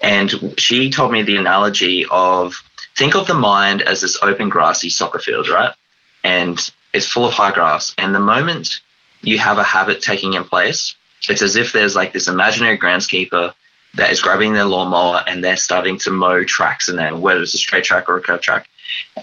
[0.01, 2.63] and she told me the analogy of
[2.95, 5.73] think of the mind as this open grassy soccer field, right?
[6.23, 6.59] And
[6.93, 8.81] it's full of high grass, and the moment
[9.21, 10.95] you have a habit taking in place,
[11.29, 13.53] it's as if there's like this imaginary groundskeeper
[13.95, 17.53] that is grabbing their lawnmower and they're starting to mow tracks in there, whether it's
[17.53, 18.67] a straight track or a curved track.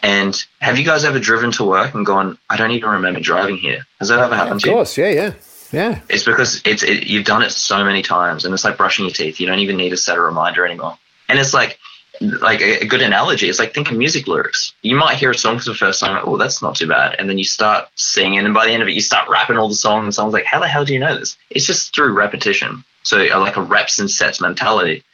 [0.02, 3.56] And have you guys ever driven to work and gone, I don't even remember driving
[3.56, 3.86] here?
[3.98, 4.72] Has that ever happened to you?
[4.72, 5.32] Of course, yeah, yeah.
[5.72, 6.00] Yeah.
[6.08, 9.14] It's because it's it, you've done it so many times and it's like brushing your
[9.14, 9.40] teeth.
[9.40, 10.96] You don't even need to set a reminder anymore.
[11.28, 11.78] And it's like
[12.30, 14.74] like a, a, good analogy is like think of music lyrics.
[14.82, 17.28] You might hear a song for the first time, oh, that's not too bad, and
[17.28, 19.74] then you start singing, and by the end of it, you start rapping all the
[19.74, 21.36] songs, and someone's like, how the hell do you know this?
[21.50, 22.84] It's just through repetition.
[23.02, 25.04] So uh, like a reps and sets mentality.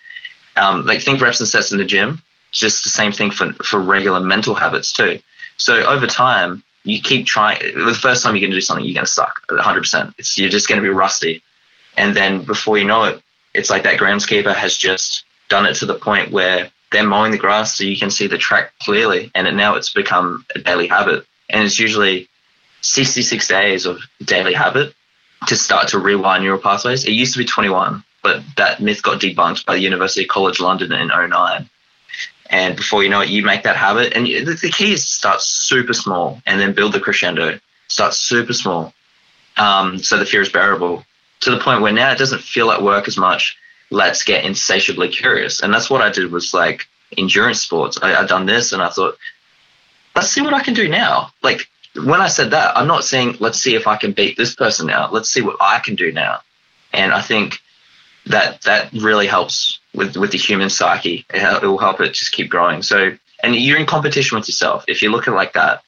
[0.57, 2.23] Um, like think reps and sets in the gym.
[2.51, 5.21] It's just the same thing for for regular mental habits too.
[5.57, 7.61] So over time, you keep trying.
[7.61, 9.81] The first time you're going to do something, you're going to suck 100.
[9.81, 11.43] percent It's you're just going to be rusty,
[11.97, 13.23] and then before you know it,
[13.55, 17.39] it's like that groundskeeper has just done it to the point where they're mowing the
[17.39, 19.31] grass so you can see the track clearly.
[19.35, 21.25] And it, now it's become a daily habit.
[21.49, 22.29] And it's usually
[22.83, 24.95] 66 days of daily habit
[25.47, 27.05] to start to rewind neural pathways.
[27.05, 30.93] It used to be 21, but that myth got debunked by the University College London
[30.93, 31.69] in 09.
[32.51, 34.13] And before you know it, you make that habit.
[34.15, 37.61] And the key is to start super small and then build the crescendo.
[37.89, 38.93] Start super small
[39.57, 41.05] um, so the fear is bearable
[41.41, 43.57] to the point where now it doesn't feel like work as much
[43.91, 45.61] let's get insatiably curious.
[45.61, 47.99] And that's what I did was like endurance sports.
[48.01, 49.19] I, I done this and I thought,
[50.15, 51.33] let's see what I can do now.
[51.43, 54.55] Like when I said that, I'm not saying let's see if I can beat this
[54.55, 55.11] person now.
[55.11, 56.41] Let's see what I can do now.
[56.93, 57.59] And I think
[58.27, 61.25] that that really helps with with the human psyche.
[61.33, 62.83] It, it will help it just keep growing.
[62.83, 64.85] So, and you're in competition with yourself.
[64.87, 65.83] If you look at it like that,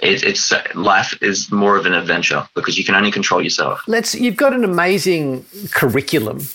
[0.00, 3.82] it, it's life is more of an adventure because you can only control yourself.
[3.86, 4.14] Let's.
[4.14, 6.46] You've got an amazing curriculum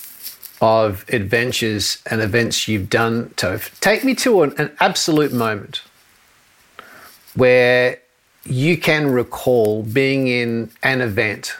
[0.62, 3.78] of adventures and events you've done, Tofe.
[3.80, 5.82] Take me to an, an absolute moment
[7.36, 8.00] where
[8.46, 11.56] you can recall being in an event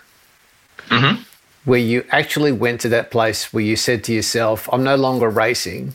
[0.90, 1.22] mm-hmm.
[1.66, 5.30] where you actually went to that place where you said to yourself, I'm no longer
[5.30, 5.94] racing,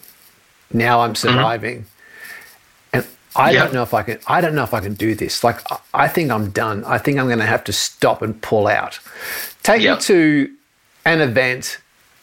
[0.73, 1.29] now I'm mm-hmm.
[1.29, 1.87] surviving.
[2.93, 3.07] And
[3.37, 3.65] I Yeah.
[3.65, 5.45] don't know if I can I don't know if I can do this.
[5.45, 5.61] Like
[5.95, 6.85] I- think I'm done.
[6.85, 8.99] I think I'm gonna have to stop and pull out.
[9.63, 9.95] Take Yeah.
[9.95, 10.51] me to
[11.05, 11.79] an event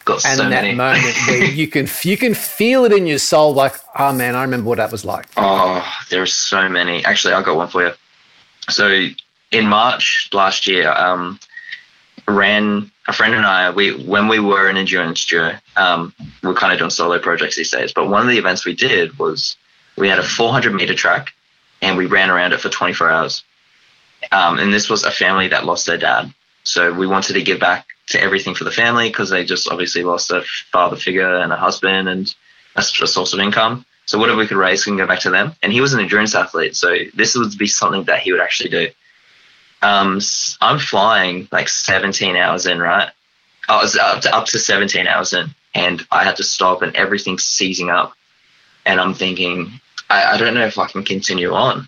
[0.06, 0.76] Got and so that many.
[0.76, 4.44] moment where you can you can feel it in your soul like, oh man, I
[4.44, 5.26] remember what that was like.
[5.36, 7.04] Oh, there are so many.
[7.04, 7.94] Actually, I got one for you.
[8.70, 9.08] So
[9.52, 11.40] in March last year, um,
[12.28, 13.72] ran a friend and I.
[13.72, 16.14] We when we were an endurance duo, um,
[16.44, 17.92] we're kind of doing solo projects these days.
[17.92, 19.58] But one of the events we did was
[19.98, 21.34] we had a 400 meter track,
[21.82, 23.44] and we ran around it for 24 hours.
[24.32, 26.32] Um, and this was a family that lost their dad,
[26.64, 30.04] so we wanted to give back to everything for the family because they just obviously
[30.04, 32.36] lost a father figure and a husband and
[32.76, 33.86] a, a source of income.
[34.06, 35.56] So whatever we could raise, can go back to them.
[35.64, 38.70] And he was an endurance athlete, so this would be something that he would actually
[38.70, 38.88] do.
[39.82, 40.20] Um,
[40.62, 43.10] I'm flying like 17 hours in, right?
[43.68, 46.96] I was up to, up to 17 hours in, and I had to stop, and
[46.96, 48.14] everything's seizing up.
[48.86, 51.88] And I'm thinking, I, I don't know if I can continue on.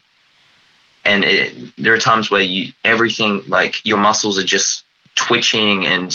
[1.05, 4.83] And it, there are times where you everything like your muscles are just
[5.17, 6.13] twitching, and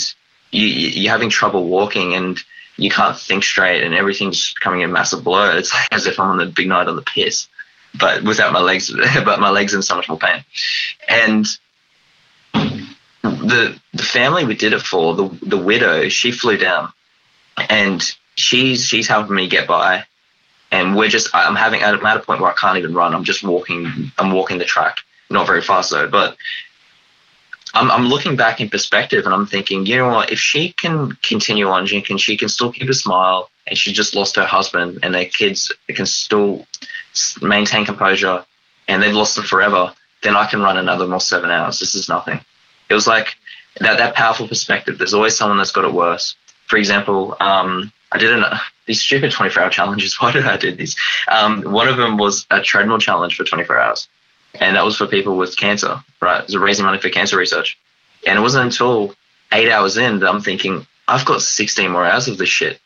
[0.51, 2.39] you you- you're having trouble walking, and
[2.77, 5.57] you can't think straight, and everything's becoming a massive blur.
[5.57, 7.47] It's like as if I'm on the big night on the piss,
[7.93, 8.91] but without my legs,
[9.25, 10.43] but my legs in so much more pain.
[11.07, 11.45] And
[13.23, 16.91] the the family we did it for, the the widow, she flew down,
[17.69, 18.01] and
[18.35, 20.05] she's she's helping me get by,
[20.71, 23.13] and we're just I'm having I'm at a point where I can't even run.
[23.13, 24.11] I'm just walking.
[24.17, 24.97] I'm walking the track,
[25.29, 26.37] not very fast though, but.
[27.73, 30.31] I'm, I'm looking back in perspective and I'm thinking, you know what?
[30.31, 33.93] If she can continue on, she can she can still keep a smile, and she
[33.93, 36.67] just lost her husband, and their kids can still
[37.41, 38.45] maintain composure,
[38.87, 39.93] and they've lost them forever.
[40.21, 41.79] Then I can run another more seven hours.
[41.79, 42.39] This is nothing.
[42.89, 43.35] It was like
[43.79, 44.97] that that powerful perspective.
[44.97, 46.35] There's always someone that's got it worse.
[46.67, 48.45] For example, um, I did an,
[48.85, 50.15] these stupid 24 hour challenges.
[50.21, 50.95] Why did I do these?
[51.27, 54.07] Um, one of them was a treadmill challenge for 24 hours,
[54.59, 56.03] and that was for people with cancer.
[56.21, 57.77] Right, it was raising money for cancer research.
[58.25, 59.15] And it wasn't until
[59.51, 62.79] eight hours in that I'm thinking, I've got 16 more hours of this shit,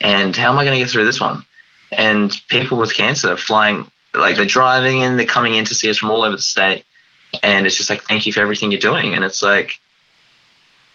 [0.00, 1.44] and how am I going to get through this one?
[1.92, 5.98] And people with cancer flying, like they're driving in, they're coming in to see us
[5.98, 6.84] from all over the state,
[7.42, 9.14] and it's just like, thank you for everything you're doing.
[9.14, 9.78] And it's like,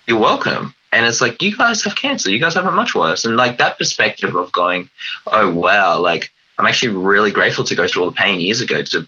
[0.08, 0.74] you're welcome.
[0.92, 2.30] And it's like, you guys have cancer.
[2.30, 3.26] You guys have it much worse.
[3.26, 4.90] And like that perspective of going,
[5.28, 8.82] oh, wow, like I'm actually really grateful to go through all the pain years ago
[8.82, 9.08] to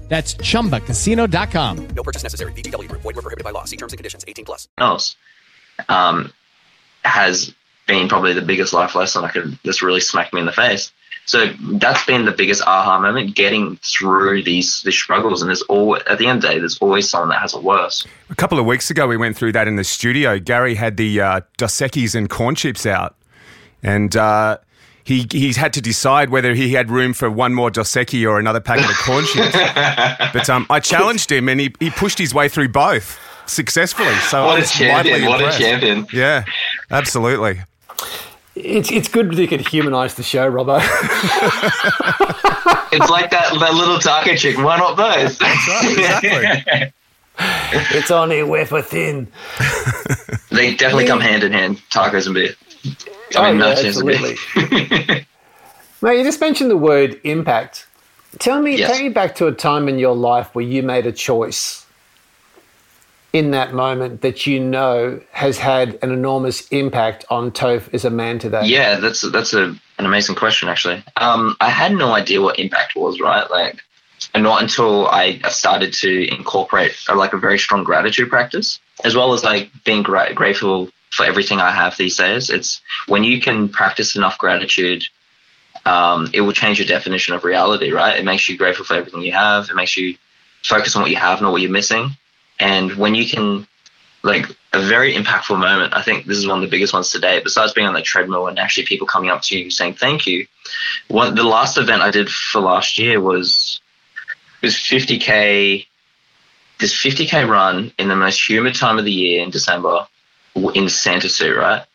[0.11, 1.87] That's chumbacasino.com.
[1.95, 2.51] No purchase necessary.
[2.51, 3.01] VGW Group.
[3.01, 3.63] Void were prohibited by law.
[3.63, 4.25] See terms and conditions.
[4.27, 4.67] 18 plus.
[4.77, 5.15] else
[5.87, 6.33] um,
[7.05, 7.53] has
[7.87, 10.91] been probably the biggest life lesson I could just really smack me in the face.
[11.27, 15.41] So that's been the biggest aha moment, getting through these these struggles.
[15.41, 17.63] And there's all at the end of the day, there's always someone that has it
[17.63, 18.05] worse.
[18.29, 20.39] A couple of weeks ago, we went through that in the studio.
[20.39, 23.15] Gary had the uh, Dos Equis and corn chips out,
[23.81, 24.57] and uh,
[25.03, 28.39] he he's had to decide whether he had room for one more Dos Equis or
[28.39, 29.55] another packet of corn chips.
[30.33, 34.13] but um, I challenged him, and he, he pushed his way through both successfully.
[34.29, 36.07] So What I a was champion, widely what a champion.
[36.13, 36.45] Yeah,
[36.89, 37.61] absolutely.
[38.55, 40.79] It's it's good that you could humanise the show, Robbo.
[42.93, 44.57] It's like that, that little taco chick.
[44.57, 45.39] Why not both?
[45.39, 46.91] That's right,
[47.95, 49.29] it's only wafer thin.
[50.49, 52.53] they definitely come hand in hand, tacos and beer.
[53.35, 55.25] Oh, I mean, yeah, nachos absolutely.
[56.01, 57.87] Mate, you just mentioned the word impact.
[58.39, 58.91] Tell me, Yes.
[58.91, 61.85] take me back to a time in your life where you made a choice
[63.33, 68.09] in that moment that you know has had an enormous impact on Tofe as a
[68.09, 68.65] man today?
[68.65, 69.67] Yeah, that's that's a,
[69.97, 71.03] an amazing question actually.
[71.17, 73.49] Um, I had no idea what impact was, right?
[73.49, 73.79] Like,
[74.33, 79.15] and not until I started to incorporate a, like a very strong gratitude practice, as
[79.15, 82.49] well as like being gra- grateful for everything I have these days.
[82.49, 85.03] It's when you can practice enough gratitude,
[85.85, 88.17] um, it will change your definition of reality, right?
[88.17, 89.69] It makes you grateful for everything you have.
[89.69, 90.15] It makes you
[90.63, 92.11] focus on what you have, not what you're missing.
[92.59, 93.67] And when you can,
[94.23, 97.41] like, a very impactful moment, I think this is one of the biggest ones today,
[97.43, 100.47] besides being on the treadmill and actually people coming up to you saying thank you.
[101.09, 103.81] The last event I did for last year was,
[104.61, 105.87] was 50K,
[106.79, 110.07] this 50K run in the most humid time of the year in December
[110.55, 111.85] in Santa suit, right?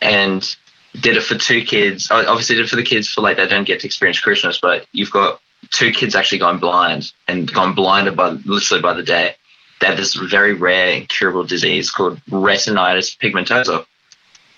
[0.00, 0.56] And
[1.00, 2.10] did it for two kids.
[2.10, 4.58] I Obviously, did it for the kids for like they don't get to experience Christmas,
[4.60, 5.40] but you've got
[5.70, 9.36] two kids actually gone blind and gone blinded by literally by the day.
[9.80, 13.86] They have this very rare incurable disease called retinitis pigmentosa,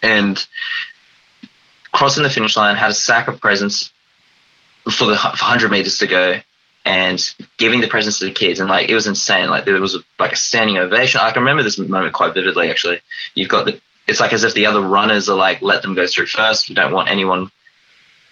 [0.03, 0.45] and
[1.93, 3.93] crossing the finish line had a sack of presents
[4.91, 6.41] for the 100 meters to go
[6.85, 9.49] and giving the presents to the kids and like it was insane.
[9.49, 11.21] Like there was like a standing ovation.
[11.21, 13.01] I can remember this moment quite vividly actually.
[13.35, 16.07] You've got the it's like as if the other runners are like let them go
[16.07, 16.69] through first.
[16.69, 17.51] We don't want anyone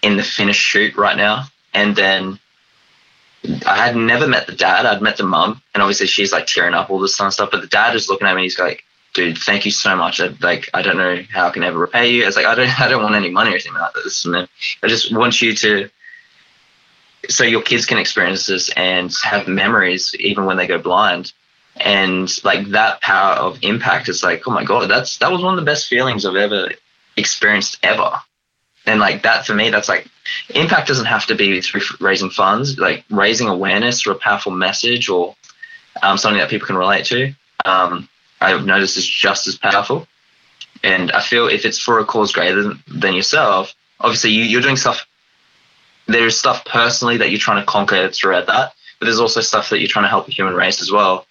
[0.03, 1.47] in the finish chute right now.
[1.73, 2.39] And then
[3.67, 4.85] i had never met the dad.
[4.85, 7.51] I'd met the mum and obviously she's like tearing up all this kind of stuff.
[7.51, 8.85] But the dad is looking at me he's like
[9.15, 10.21] dude thank you so much.
[10.21, 12.27] I, like i don't know how i can ever repay you.
[12.27, 14.47] It's like i don't i don't want any money or anything like this man.
[14.83, 15.89] i just want you to
[17.29, 21.33] so your kids can experience this and have memories even when they go blind.
[21.77, 25.55] And like that power of impact is like oh my god that's that was one
[25.55, 26.71] of the best feelings i've ever
[27.17, 28.21] experienced ever.
[28.85, 30.07] And like that for me that's like
[30.51, 35.09] impact doesn't have to be through raising funds like raising awareness or a powerful message
[35.09, 35.35] or
[36.03, 37.33] um, something that people can relate to.
[37.65, 38.09] Um,
[38.41, 40.07] i've noticed is just as powerful.
[40.85, 44.61] And i feel if it's for a cause greater than, than yourself obviously you, you're
[44.61, 45.07] doing stuff
[46.13, 49.79] there's stuff personally that you're trying to conquer throughout that, but there's also stuff that
[49.79, 51.27] you're trying to help the human race as well.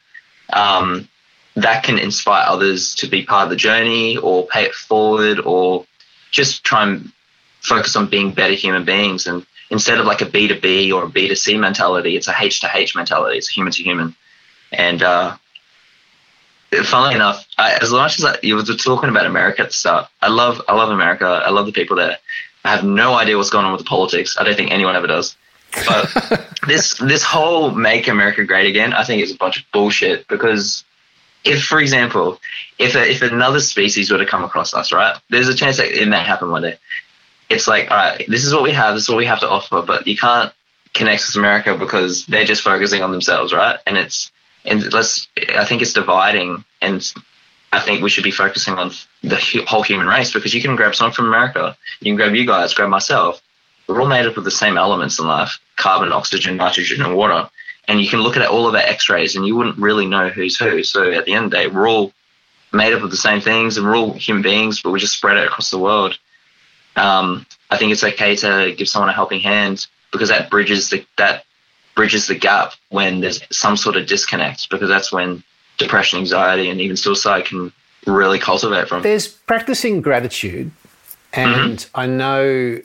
[0.53, 1.07] Um,
[1.55, 5.86] that can inspire others to be part of the journey or pay it forward or
[6.32, 7.11] just try and
[7.61, 9.27] focus on being better human beings.
[9.27, 12.95] And instead of like a B2B or a B2C mentality, it's a H to H
[12.95, 13.38] mentality.
[13.38, 14.15] It's human to human.
[14.71, 15.36] And uh,
[16.84, 20.09] funnily enough, I, as much as I, you were talking about America at the start,
[20.21, 21.25] I love I love America.
[21.25, 22.17] I love the people there.
[22.64, 24.38] I have no idea what's going on with the politics.
[24.38, 25.36] I don't think anyone ever does.
[25.88, 30.28] But this this whole "Make America Great Again," I think is a bunch of bullshit.
[30.28, 30.84] Because
[31.43, 32.39] if, for example,
[32.78, 35.91] if a, if another species were to come across us, right, there's a chance that
[35.91, 36.78] it may happen one day.
[37.49, 39.49] It's like, all right, this is what we have, this is what we have to
[39.49, 40.53] offer, but you can't
[40.93, 43.80] connect with America because they're just focusing on themselves, right?
[43.88, 44.32] And it's
[44.66, 47.14] and let's I think it's dividing and
[47.72, 48.91] I think we should be focusing on
[49.24, 52.45] the whole human race because you can grab someone from America, you can grab you
[52.45, 53.41] guys, grab myself.
[53.88, 57.49] We're all made up of the same elements in life carbon, oxygen, nitrogen, and water.
[57.88, 60.30] And you can look at all of our x rays and you wouldn't really know
[60.30, 60.84] who's who.
[60.84, 62.13] So at the end of the day, we're all
[62.72, 65.38] made up of the same things and we're all human beings, but we just spread
[65.38, 66.17] it across the world.
[66.95, 71.05] Um, I think it's okay to give someone a helping hand because that bridges the,
[71.17, 71.45] that
[71.95, 75.43] bridges the gap when there's some sort of disconnect because that's when
[75.78, 77.72] depression, anxiety, and even suicide can
[78.05, 79.01] really cultivate from.
[79.03, 80.72] There's practicing gratitude,
[81.34, 81.99] and mm-hmm.
[81.99, 82.80] I know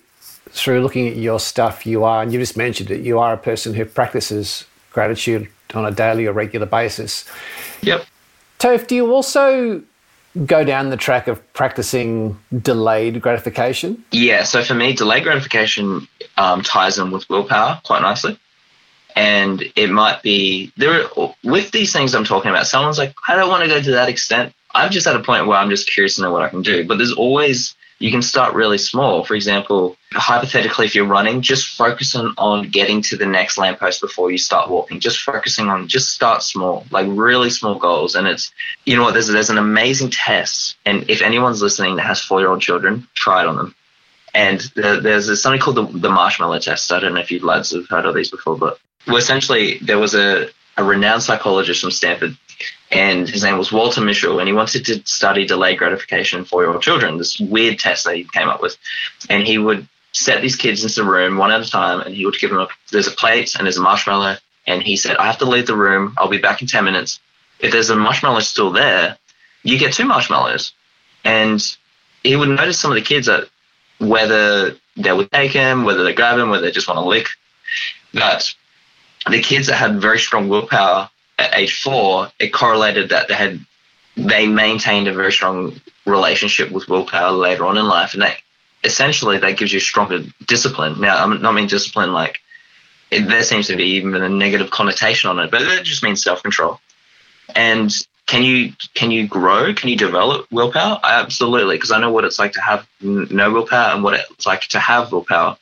[0.51, 3.39] through looking at your stuff, you are, and you just mentioned it, you are a
[3.39, 7.25] person who practices gratitude on a daily or regular basis.
[7.83, 8.07] Yep.
[8.59, 9.83] Tofe, do you also
[10.47, 14.03] go down the track of practicing delayed gratification?
[14.13, 18.39] Yeah, so for me, delayed gratification um, ties in with willpower quite nicely
[19.17, 21.07] and it might be there
[21.43, 22.67] with these things I'm talking about.
[22.67, 24.53] Someone's like, I don't want to go to that extent.
[24.75, 26.87] I'm just at a point where I'm just curious to know what I can do.
[26.87, 29.25] But there's always you can start really small.
[29.25, 34.31] For example, hypothetically, if you're running, just focusing on getting to the next lamppost before
[34.31, 35.01] you start walking.
[35.01, 38.15] Just focusing on just start small, like really small goals.
[38.15, 38.53] And it's
[38.85, 40.77] you know what, there's there's an amazing test.
[40.85, 43.75] And if anyone's listening that has four year old children, try it on them.
[44.35, 46.93] And there's something called the, the marshmallow test.
[46.93, 49.99] I don't know if you lads have heard of these before, but well, essentially, there
[49.99, 52.37] was a, a renowned psychologist from Stanford,
[52.91, 56.79] and his name was Walter Mischel, and he wanted to study delayed gratification for your
[56.79, 58.77] children, this weird test that he came up with.
[59.29, 62.25] And he would set these kids into the room one at a time, and he
[62.25, 64.37] would give them a, there's a plate and there's a marshmallow,
[64.67, 66.15] and he said, I have to leave the room.
[66.19, 67.21] I'll be back in 10 minutes.
[67.61, 69.17] If there's a marshmallow still there,
[69.63, 70.73] you get two marshmallows.
[71.25, 71.63] And
[72.23, 73.49] he would notice some of the kids that
[73.99, 77.29] whether they would take him, whether they grab him, whether they just want to lick,
[78.15, 78.55] that
[79.31, 83.61] the kids that had very strong willpower at age four, it correlated that they had
[84.17, 88.39] they maintained a very strong relationship with willpower later on in life, and that
[88.85, 91.01] essentially that gives you stronger discipline.
[91.01, 92.41] Now, I'm not mean discipline like
[93.11, 96.23] it, there seems to be even a negative connotation on it, but it just means
[96.23, 96.81] self control.
[97.55, 97.93] And
[98.27, 99.73] can you can you grow?
[99.75, 100.99] Can you develop willpower?
[101.03, 104.63] Absolutely, because I know what it's like to have no willpower and what it's like
[104.69, 105.57] to have willpower.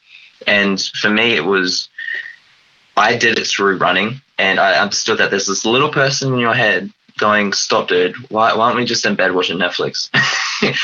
[0.47, 1.89] And for me, it was
[2.97, 6.55] I did it through running, and I understood that there's this little person in your
[6.55, 8.17] head going, "Stop, dude!
[8.31, 10.11] Why, why aren't we just in bed watching Netflix?"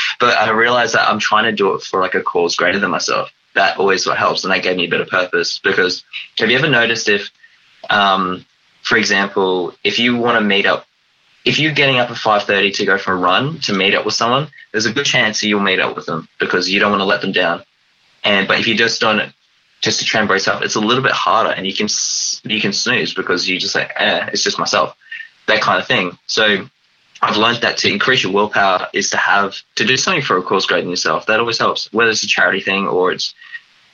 [0.19, 2.91] but I realized that I'm trying to do it for like a cause greater than
[2.91, 3.31] myself.
[3.53, 5.59] That always what helps, and that gave me a bit of purpose.
[5.59, 6.03] Because
[6.37, 7.29] have you ever noticed if,
[7.89, 8.45] um,
[8.81, 10.85] for example, if you want to meet up,
[11.45, 14.13] if you're getting up at 5:30 to go for a run to meet up with
[14.13, 17.05] someone, there's a good chance you'll meet up with them because you don't want to
[17.05, 17.63] let them down.
[18.23, 19.33] And but if you just don't
[19.81, 21.87] just to and brace up, it's a little bit harder, and you can
[22.43, 24.95] you can snooze because you just say, eh, it's just myself,
[25.47, 26.17] that kind of thing.
[26.27, 26.69] So
[27.21, 30.43] I've learned that to increase your willpower is to have to do something for a
[30.43, 31.25] cause greater than yourself.
[31.25, 33.33] That always helps, whether it's a charity thing or it's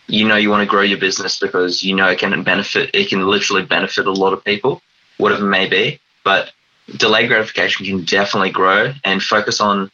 [0.07, 3.09] you know you want to grow your business because you know it can benefit, it
[3.09, 4.81] can literally benefit a lot of people,
[5.17, 5.99] whatever it may be.
[6.23, 6.51] But
[6.97, 9.89] delayed gratification can definitely grow and focus on.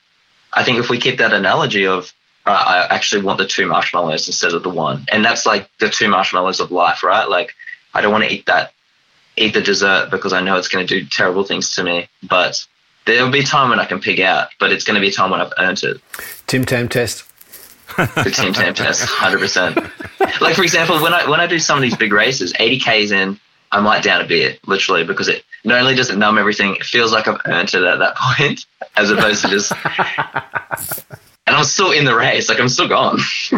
[0.52, 2.14] I think if we keep that analogy of
[2.46, 2.52] uh,
[2.90, 6.10] I actually want the two marshmallows instead of the one, and that's like the two
[6.10, 7.28] marshmallows of life, right?
[7.28, 7.54] Like
[7.94, 8.74] I don't want to eat that,
[9.38, 12.66] eat the dessert because I know it's going to do terrible things to me, but
[13.06, 15.12] there'll be a time when I can pig out, but it's going to be a
[15.12, 16.02] time when I've earned it.
[16.48, 17.24] Tim Tam test.
[17.96, 19.78] The Tim Tam test, hundred percent.
[20.42, 23.12] Like for example, when I when I do some of these big races, eighty k's
[23.12, 23.40] in,
[23.72, 26.84] I might down a beer, literally, because it not only does it numb everything, it
[26.84, 28.66] feels like I've earned it at that point,
[28.98, 29.74] as opposed to just.
[31.46, 33.18] And I'm still in the race, like I'm still gone.
[33.50, 33.56] Do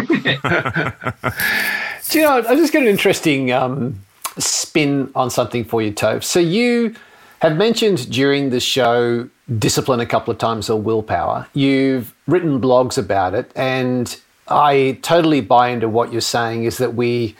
[2.19, 2.43] you know?
[2.47, 3.99] I just got an interesting um,
[4.37, 6.23] spin on something for you, Tofe.
[6.23, 6.95] So you
[7.39, 9.29] have mentioned during the show
[9.59, 11.47] discipline a couple of times or willpower.
[11.53, 16.95] You've written blogs about it, and I totally buy into what you're saying is that
[16.95, 17.35] we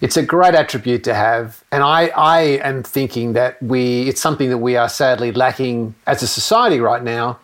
[0.00, 4.48] it's a great attribute to have and I, I am thinking that we it's something
[4.48, 7.38] that we are sadly lacking as a society right now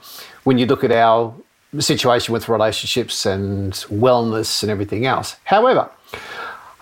[0.44, 1.34] when you look at our
[1.78, 5.90] situation with relationships and wellness and everything else however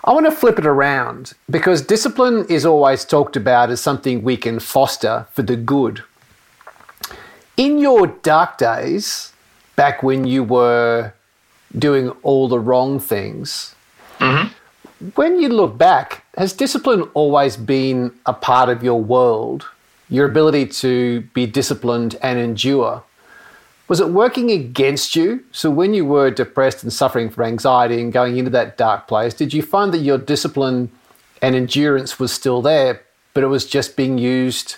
[0.07, 4.37] I want to flip it around because discipline is always talked about as something we
[4.37, 6.03] can foster for the good.
[7.57, 9.33] In your dark days,
[9.75, 11.13] back when you were
[11.75, 13.73] doing all the wrong things,
[14.19, 14.49] mm-hmm.
[15.15, 19.65] when you look back, has discipline always been a part of your world?
[20.07, 23.03] Your ability to be disciplined and endure?
[23.87, 25.43] Was it working against you?
[25.51, 29.33] So, when you were depressed and suffering from anxiety and going into that dark place,
[29.33, 30.89] did you find that your discipline
[31.41, 33.01] and endurance was still there,
[33.33, 34.77] but it was just being used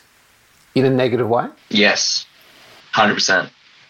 [0.76, 1.48] in a negative way?
[1.70, 2.26] Yes,
[2.94, 3.50] 100%.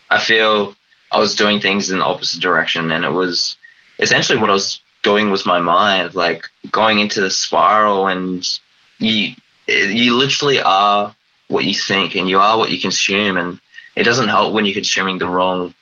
[0.09, 0.75] I feel
[1.11, 3.57] I was doing things in the opposite direction, and it was
[3.99, 8.47] essentially what I was doing with my mind, like going into the spiral, and
[8.99, 9.33] you,
[9.67, 11.15] you literally are
[11.47, 13.59] what you think, and you are what you consume, and
[13.97, 15.73] it doesn't help when you're consuming the wrong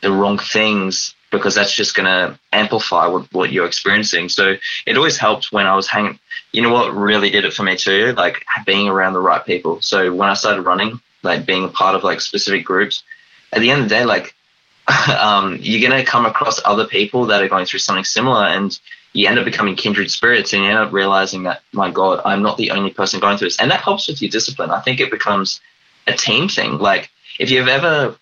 [0.00, 4.28] the wrong things because that's just going to amplify what, what you're experiencing.
[4.28, 4.56] So
[4.86, 6.18] it always helped when I was hanging.
[6.52, 8.12] You know what really did it for me too?
[8.16, 9.80] Like being around the right people.
[9.82, 13.04] So when I started running, like being a part of like specific groups,
[13.52, 14.34] at the end of the day, like
[15.08, 18.76] um, you're going to come across other people that are going through something similar and
[19.12, 22.42] you end up becoming kindred spirits and you end up realizing that, my God, I'm
[22.42, 23.60] not the only person going through this.
[23.60, 24.70] And that helps with your discipline.
[24.70, 25.60] I think it becomes
[26.06, 26.78] a team thing.
[26.78, 27.10] Like
[27.40, 28.14] if you've ever,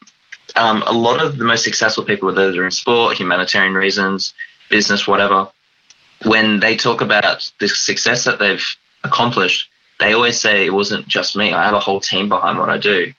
[0.55, 4.33] um, a lot of the most successful people, whether they're in sport, humanitarian reasons,
[4.71, 5.49] business, whatever,
[6.25, 8.65] when they talk about the success that they've
[9.03, 11.53] accomplished, they always say it wasn't just me.
[11.53, 13.13] I have a whole team behind what I do.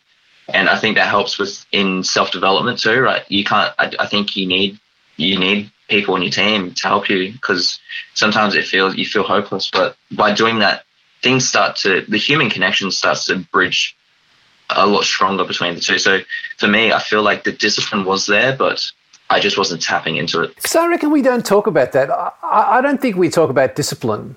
[0.47, 3.23] And I think that helps with in self development too, right?
[3.29, 3.73] You can't.
[3.77, 4.79] I, I think you need
[5.17, 7.79] you need people on your team to help you because
[8.13, 9.69] sometimes it feels you feel hopeless.
[9.69, 10.85] But by doing that,
[11.21, 13.95] things start to the human connection starts to bridge
[14.69, 15.97] a lot stronger between the two.
[15.97, 16.19] So
[16.57, 18.91] for me, I feel like the discipline was there, but
[19.29, 20.55] I just wasn't tapping into it.
[20.55, 22.09] Because I reckon we don't talk about that.
[22.09, 24.35] I, I don't think we talk about discipline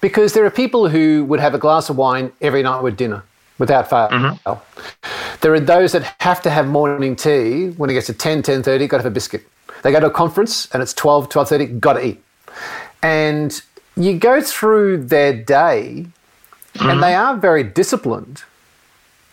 [0.00, 3.24] because there are people who would have a glass of wine every night with dinner
[3.58, 4.08] without fail.
[4.08, 5.38] Mm-hmm.
[5.40, 8.88] There are those that have to have morning tea when it gets to 10, 10.30,
[8.88, 9.46] got to have a biscuit.
[9.82, 12.22] They go to a conference and it's 12, 12.30, got to eat.
[13.02, 13.60] And
[13.96, 16.06] you go through their day
[16.74, 16.88] mm-hmm.
[16.88, 18.42] and they are very disciplined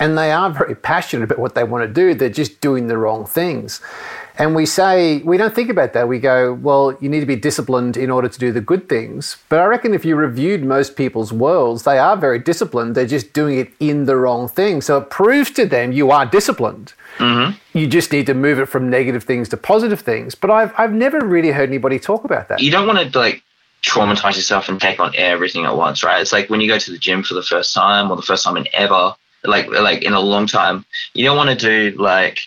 [0.02, 2.12] and they are very passionate about what they want to do.
[2.12, 3.80] They're just doing the wrong things.
[4.36, 6.08] And we say, we don't think about that.
[6.08, 9.36] We go, well, you need to be disciplined in order to do the good things.
[9.48, 12.96] But I reckon if you reviewed most people's worlds, they are very disciplined.
[12.96, 14.80] They're just doing it in the wrong thing.
[14.80, 16.94] So it proves to them you are disciplined.
[17.18, 17.78] Mm-hmm.
[17.78, 20.34] You just need to move it from negative things to positive things.
[20.34, 22.60] But I've, I've never really heard anybody talk about that.
[22.60, 23.44] You don't want to like
[23.82, 26.20] traumatize yourself and take on everything at once, right?
[26.20, 28.42] It's like when you go to the gym for the first time or the first
[28.42, 30.84] time in ever, like like in a long time,
[31.14, 32.40] you don't want to do like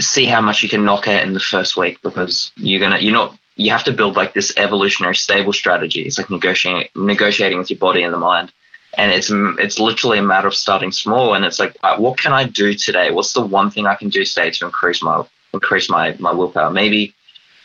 [0.00, 3.12] see how much you can knock out in the first week because you're gonna you're
[3.12, 6.02] not you have to build like this evolutionary stable strategy.
[6.02, 8.52] It's like negotiating negotiating with your body and the mind,
[8.94, 11.34] and it's it's literally a matter of starting small.
[11.34, 13.10] And it's like, uh, what can I do today?
[13.10, 16.70] What's the one thing I can do today to increase my increase my my willpower?
[16.70, 17.14] Maybe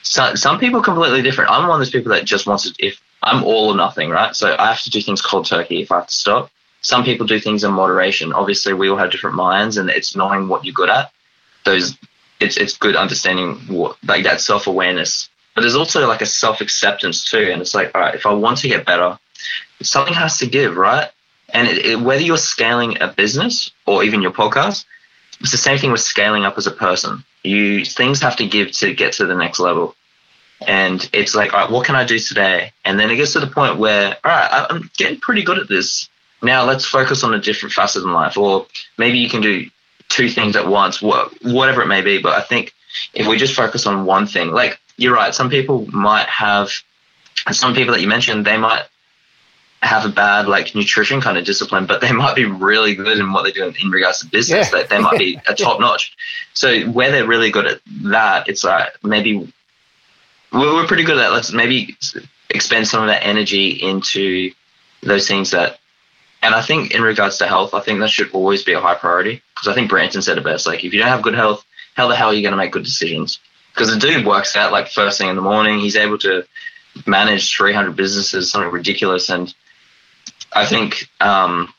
[0.02, 1.52] some some people are completely different.
[1.52, 4.36] I'm one of those people that just wants to if I'm all or nothing, right?
[4.36, 6.52] So I have to do things cold turkey if I have to stop.
[6.84, 8.34] Some people do things in moderation.
[8.34, 11.12] Obviously, we all have different minds, and it's knowing what you're good at.
[11.66, 11.98] Those
[12.40, 15.30] it's it's good understanding what like that self awareness.
[15.56, 18.34] But there's also like a self acceptance too, and it's like, all right, if I
[18.34, 19.18] want to get better,
[19.82, 21.10] something has to give, right?
[21.50, 24.86] And it, it, whether you're scaling a business or even your podcast,
[25.40, 27.24] it's the same thing with scaling up as a person.
[27.44, 29.96] You things have to give to get to the next level.
[30.66, 32.72] And it's like, all right, what can I do today?
[32.86, 35.68] And then it gets to the point where, all right, I'm getting pretty good at
[35.68, 36.10] this.
[36.44, 38.38] Now let's focus on a different facet in life.
[38.38, 38.68] Or
[38.98, 39.70] maybe you can do
[40.10, 42.22] two things at once, whatever it may be.
[42.22, 42.74] But I think
[43.14, 46.72] if we just focus on one thing, like you're right, some people might have,
[47.52, 48.84] some people that you mentioned, they might
[49.84, 53.32] have a bad like nutrition kind of discipline, but they might be really good in
[53.34, 54.72] what they do in regards to business.
[54.72, 54.80] Yeah.
[54.80, 56.16] That they might be a top notch.
[56.54, 59.52] So where they're really good at that, it's like maybe
[60.52, 61.32] we're, we're pretty good at that.
[61.32, 61.98] Let's maybe
[62.50, 64.52] expend some of that energy into
[65.02, 65.80] those things that.
[66.44, 68.96] And I think in regards to health, I think that should always be a high
[68.96, 70.68] priority because I think Branson said it best.
[70.68, 71.66] Like if you don't have good health,
[71.96, 73.40] how the hell are you going to make good decisions?
[73.74, 75.80] Because the dude works out like first thing in the morning.
[75.80, 76.46] He's able to
[77.08, 79.30] manage 300 businesses, something ridiculous.
[79.30, 79.54] And
[80.52, 81.74] I think um,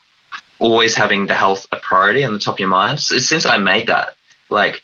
[0.57, 2.99] always having the health a priority on the top of your mind.
[2.99, 4.15] Since I made that,
[4.49, 4.81] like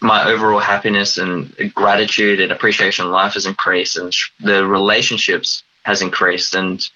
[0.00, 6.00] my overall happiness and gratitude and appreciation in life has increased, and the relationships has
[6.00, 6.88] increased, and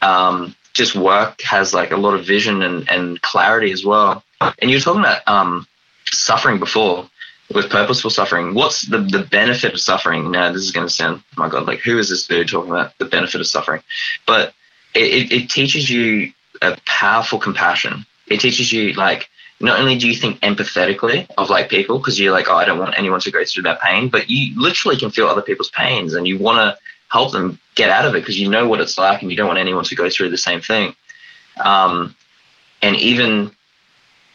[0.00, 4.22] um, just work has like a lot of vision and, and clarity as well.
[4.40, 5.66] And you were talking about um,
[6.06, 7.08] suffering before
[7.54, 8.54] with purposeful suffering.
[8.54, 10.30] What's the, the benefit of suffering?
[10.30, 12.70] Now, this is going to sound, oh my God, like who is this dude talking
[12.70, 13.82] about the benefit of suffering?
[14.26, 14.54] But
[14.94, 18.06] it, it, it teaches you a powerful compassion.
[18.26, 19.28] It teaches you like
[19.60, 22.78] not only do you think empathetically of like people because you're like, oh, I don't
[22.78, 26.14] want anyone to go through that pain, but you literally can feel other people's pains
[26.14, 26.81] and you want to
[27.12, 29.46] help them get out of it because you know what it's like and you don't
[29.46, 30.94] want anyone to go through the same thing.
[31.62, 32.16] Um,
[32.80, 33.52] and even,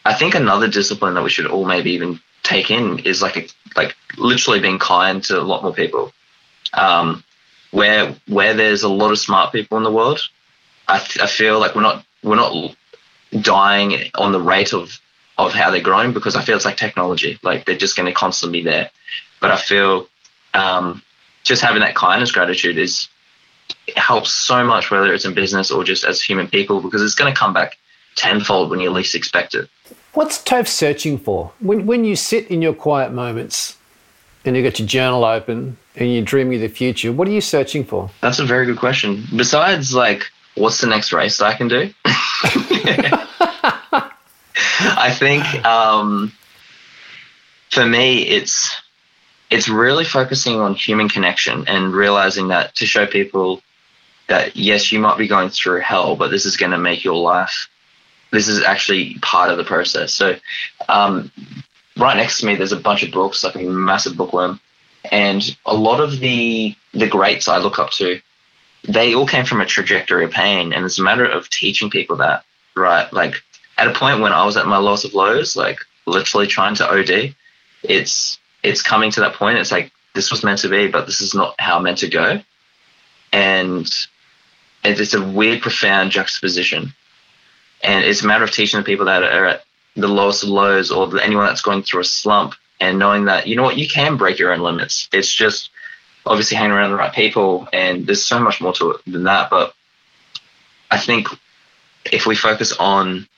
[0.04, 3.46] I think another discipline that we should all maybe even take in is like a,
[3.76, 6.12] like literally being kind to a lot more people.
[6.72, 7.24] Um,
[7.70, 10.20] where where there's a lot of smart people in the world,
[10.86, 12.76] I, I feel like we're not we're not
[13.42, 14.98] dying on the rate of
[15.36, 18.12] of how they're growing because I feel it's like technology, like they're just going to
[18.12, 18.90] constantly be there.
[19.40, 20.08] But I feel
[20.54, 21.02] um,
[21.44, 23.08] just having that kindness, gratitude is
[23.86, 27.14] it helps so much, whether it's in business or just as human people, because it's
[27.14, 27.78] going to come back
[28.16, 29.68] tenfold when you least expect it.
[30.12, 31.52] What's Tofe searching for?
[31.60, 33.76] When, when you sit in your quiet moments
[34.44, 37.40] and you got your journal open and you're dreaming of the future, what are you
[37.40, 38.10] searching for?
[38.20, 39.24] That's a very good question.
[39.36, 40.24] Besides, like,
[40.54, 41.90] what's the next race I can do?
[44.80, 46.32] I think um,
[47.70, 48.80] for me, it's
[49.50, 53.62] it's really focusing on human connection and realizing that to show people
[54.28, 57.16] that yes, you might be going through hell, but this is going to make your
[57.16, 57.68] life.
[58.30, 60.12] This is actually part of the process.
[60.12, 60.36] So,
[60.88, 61.32] um,
[61.96, 64.60] right next to me, there's a bunch of books, like a massive bookworm,
[65.10, 68.20] and a lot of the the greats I look up to,
[68.84, 72.16] they all came from a trajectory of pain, and it's a matter of teaching people
[72.16, 72.44] that,
[72.76, 73.10] right?
[73.12, 73.34] Like
[73.78, 76.90] at a point when I was at my lowest of lows, like literally trying to
[76.90, 77.34] OD,
[77.82, 79.58] it's it's coming to that point.
[79.58, 82.40] It's like this was meant to be, but this is not how meant to go,
[83.32, 83.88] and
[84.84, 86.92] it's a weird, profound juxtaposition.
[87.82, 90.90] And it's a matter of teaching the people that are at the lowest of lows,
[90.90, 94.16] or anyone that's going through a slump, and knowing that you know what, you can
[94.16, 95.08] break your own limits.
[95.12, 95.70] It's just
[96.26, 99.50] obviously hanging around the right people, and there's so much more to it than that.
[99.50, 99.74] But
[100.90, 101.28] I think
[102.10, 103.28] if we focus on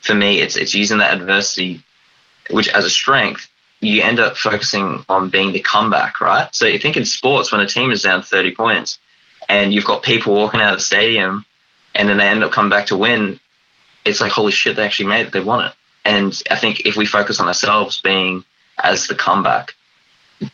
[0.00, 1.82] for me, it's it's using that adversity,
[2.50, 3.48] which as a strength,
[3.80, 6.54] you end up focusing on being the comeback, right?
[6.54, 8.98] So you think in sports, when a team is down 30 points,
[9.48, 11.44] and you've got people walking out of the stadium,
[11.94, 13.38] and then they end up coming back to win,
[14.04, 15.32] it's like holy shit, they actually made it.
[15.32, 15.72] They won it.
[16.04, 18.44] And I think if we focus on ourselves being
[18.78, 19.74] as the comeback,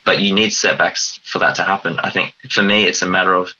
[0.05, 1.99] but you need setbacks for that to happen.
[1.99, 3.53] I think for me, it's a matter of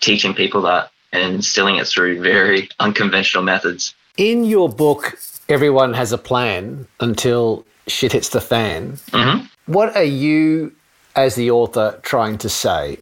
[0.00, 3.94] teaching people that and instilling it through very unconventional methods.
[4.16, 8.98] In your book, everyone has a plan until shit hits the fan.
[9.10, 9.48] Mhm.
[9.66, 10.72] What are you,
[11.14, 12.98] as the author, trying to say?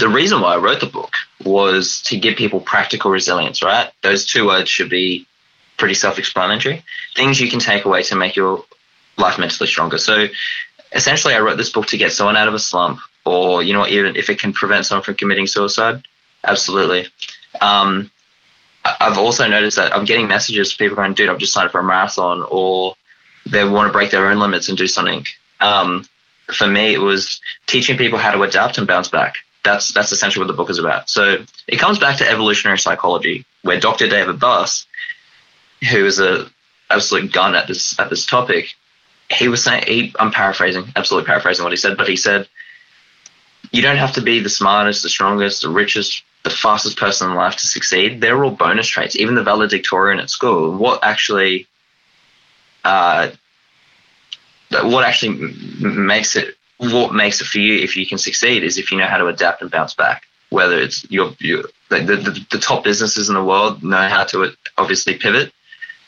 [0.00, 1.14] The reason why I wrote the book
[1.44, 3.90] was to give people practical resilience, right?
[4.02, 5.26] Those two words should be
[5.76, 6.82] pretty self explanatory.
[7.14, 8.64] Things you can take away to make your
[9.16, 9.98] life mentally stronger.
[9.98, 10.28] So
[10.92, 13.86] essentially, I wrote this book to get someone out of a slump, or, you know,
[13.86, 16.02] even if it can prevent someone from committing suicide,
[16.44, 17.08] absolutely.
[17.60, 18.10] Um,
[18.84, 21.72] I've also noticed that I'm getting messages from people going, dude, I've just signed up
[21.72, 22.94] for a marathon, or
[23.46, 25.24] they want to break their own limits and do something.
[25.60, 26.06] Um,
[26.52, 29.36] for me, it was teaching people how to adapt and bounce back.
[29.64, 31.10] That's that's essentially what the book is about.
[31.10, 34.08] So it comes back to evolutionary psychology, where Dr.
[34.08, 34.86] David Buss,
[35.90, 36.48] who is a
[36.88, 38.74] absolute gun at this at this topic,
[39.30, 42.48] he was saying he, I'm paraphrasing, absolutely paraphrasing what he said, but he said,
[43.72, 47.36] you don't have to be the smartest, the strongest, the richest, the fastest person in
[47.36, 48.20] life to succeed.
[48.20, 49.16] They're all bonus traits.
[49.16, 50.72] Even the valedictorian at school.
[50.72, 51.66] What actually,
[52.86, 53.30] uh,
[54.84, 58.92] what actually makes it, what makes it for you if you can succeed is if
[58.92, 60.22] you know how to adapt and bounce back.
[60.50, 64.52] Whether it's your, your the, the, the top businesses in the world know how to
[64.78, 65.52] obviously pivot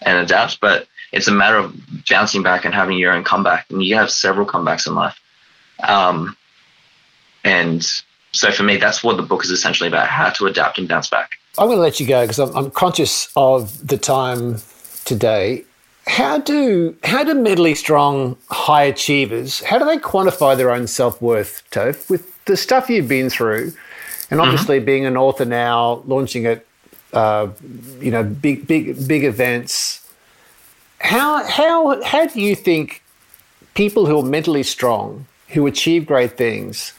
[0.02, 1.74] and adapt, but it's a matter of
[2.08, 3.66] bouncing back and having your own comeback.
[3.70, 5.18] And you have several comebacks in life.
[5.82, 6.36] Um,
[7.42, 7.84] and
[8.30, 11.10] so for me, that's what the book is essentially about: how to adapt and bounce
[11.10, 11.32] back.
[11.58, 14.58] I'm going to let you go because I'm, I'm conscious of the time
[15.04, 15.64] today.
[16.08, 21.20] How do how do mentally strong high achievers how do they quantify their own self
[21.20, 22.08] worth, Tofe?
[22.08, 23.72] With the stuff you've been through,
[24.30, 26.64] and obviously being an author now, launching at
[27.12, 27.48] uh,
[28.00, 30.06] you know big big big events.
[31.00, 33.02] How how how do you think
[33.74, 36.94] people who are mentally strong, who achieve great things,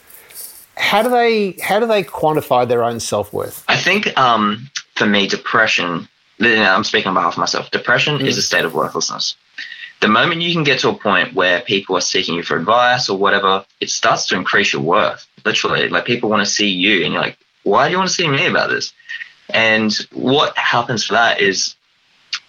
[0.76, 3.64] how do they how do they quantify their own self worth?
[3.68, 6.08] I think um, for me, depression.
[6.40, 7.70] I'm speaking on behalf of myself.
[7.70, 8.44] Depression is a mm.
[8.44, 9.36] state of worthlessness.
[10.00, 13.10] The moment you can get to a point where people are seeking you for advice
[13.10, 15.26] or whatever, it starts to increase your worth.
[15.44, 18.14] Literally, like people want to see you, and you're like, "Why do you want to
[18.14, 18.92] see me about this?"
[19.50, 21.74] And what happens for that is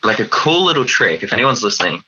[0.03, 1.23] like a cool little trick.
[1.23, 2.03] If anyone's listening,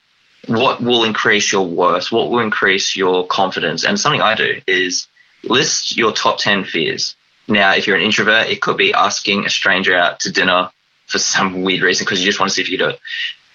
[0.48, 2.12] what will increase your worth?
[2.12, 3.84] What will increase your confidence?
[3.84, 5.08] And something I do is
[5.44, 7.16] list your top 10 fears.
[7.48, 10.70] Now, if you're an introvert, it could be asking a stranger out to dinner
[11.14, 13.00] for some weird reason because you just want to see if you do it.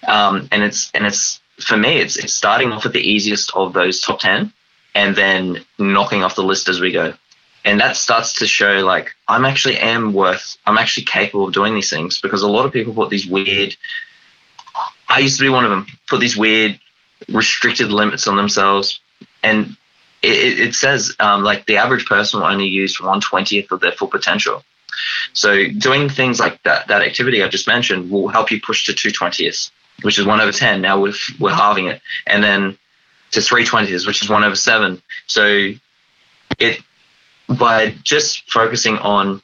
[0.08, 3.72] Um, and it's, and it's, for me, it's, it's starting off with the easiest of
[3.72, 4.52] those top 10
[4.94, 7.14] and then knocking off the list as we go.
[7.64, 11.74] And that starts to show like, I'm actually am worth, I'm actually capable of doing
[11.74, 13.76] these things because a lot of people put these weird,
[15.08, 16.78] I used to be one of them, put these weird
[17.28, 19.00] restricted limits on themselves.
[19.42, 19.76] And
[20.22, 23.92] it, it says um, like the average person will only use one twentieth of their
[23.92, 24.64] full potential.
[25.32, 28.94] So doing things like that, that activity I just mentioned will help you push to
[28.94, 29.70] two twentieths,
[30.02, 30.80] which is one over ten.
[30.80, 32.78] Now we're we're halving it, and then
[33.32, 35.02] to three twentieths, which is one over seven.
[35.26, 35.72] So
[36.58, 36.80] it
[37.48, 39.42] by just focusing on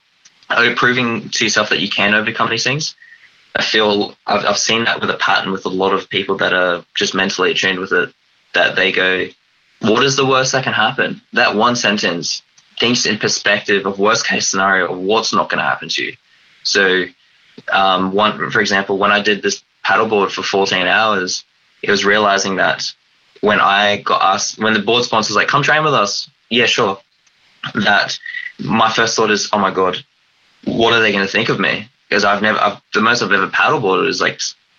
[0.76, 2.94] proving to yourself that you can overcome these things.
[3.56, 6.52] I feel I've, I've seen that with a pattern with a lot of people that
[6.52, 8.12] are just mentally attuned with it.
[8.52, 9.26] That they go,
[9.80, 11.20] what is the worst that can happen?
[11.32, 12.42] That one sentence
[12.78, 16.16] thinks in perspective of worst case scenario of what's not going to happen to you.
[16.62, 17.04] So,
[17.72, 21.44] um, one, for example, when I did this paddleboard for 14 hours,
[21.82, 22.92] it was realizing that
[23.40, 26.30] when I got asked, when the board sponsor was like, come train with us.
[26.48, 26.98] Yeah, sure.
[27.74, 28.18] That
[28.58, 30.02] my first thought is, oh my God,
[30.64, 31.88] what are they going to think of me?
[32.08, 34.38] Because I've never, I've, the most I've ever paddleboarded is like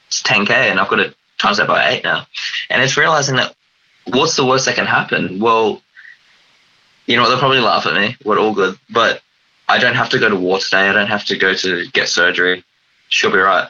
[0.10, 2.26] 10K and I've got to times that by eight now.
[2.70, 3.56] And it's realizing that
[4.06, 5.40] what's the worst that can happen?
[5.40, 5.82] Well,
[7.06, 7.30] you know what?
[7.30, 8.16] They'll probably laugh at me.
[8.24, 9.22] We're all good, but
[9.68, 10.90] I don't have to go to war today.
[10.90, 12.64] I don't have to go to get surgery.
[13.10, 13.70] She'll be right,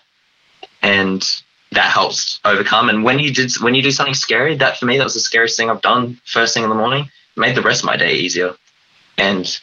[0.82, 1.24] and
[1.72, 2.90] that helps overcome.
[2.90, 5.20] And when you did, when you do something scary, that for me, that was the
[5.20, 6.20] scariest thing I've done.
[6.26, 8.56] First thing in the morning, made the rest of my day easier.
[9.18, 9.60] And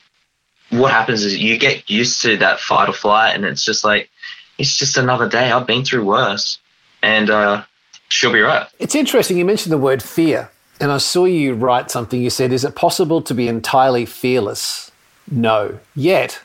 [0.71, 4.11] what happens is you get used to that fight or flight, and it's just like
[4.59, 5.51] it's just another day.
[5.51, 6.59] I've been through worse,
[7.03, 7.65] and uh,
[8.09, 8.67] she'll be right.
[8.79, 9.39] It's interesting.
[9.39, 10.51] You mentioned the word fear,
[10.81, 12.21] and I saw you write something.
[12.21, 14.91] You said, Is it possible to be entirely fearless?
[15.31, 15.79] No.
[15.95, 16.41] Yet,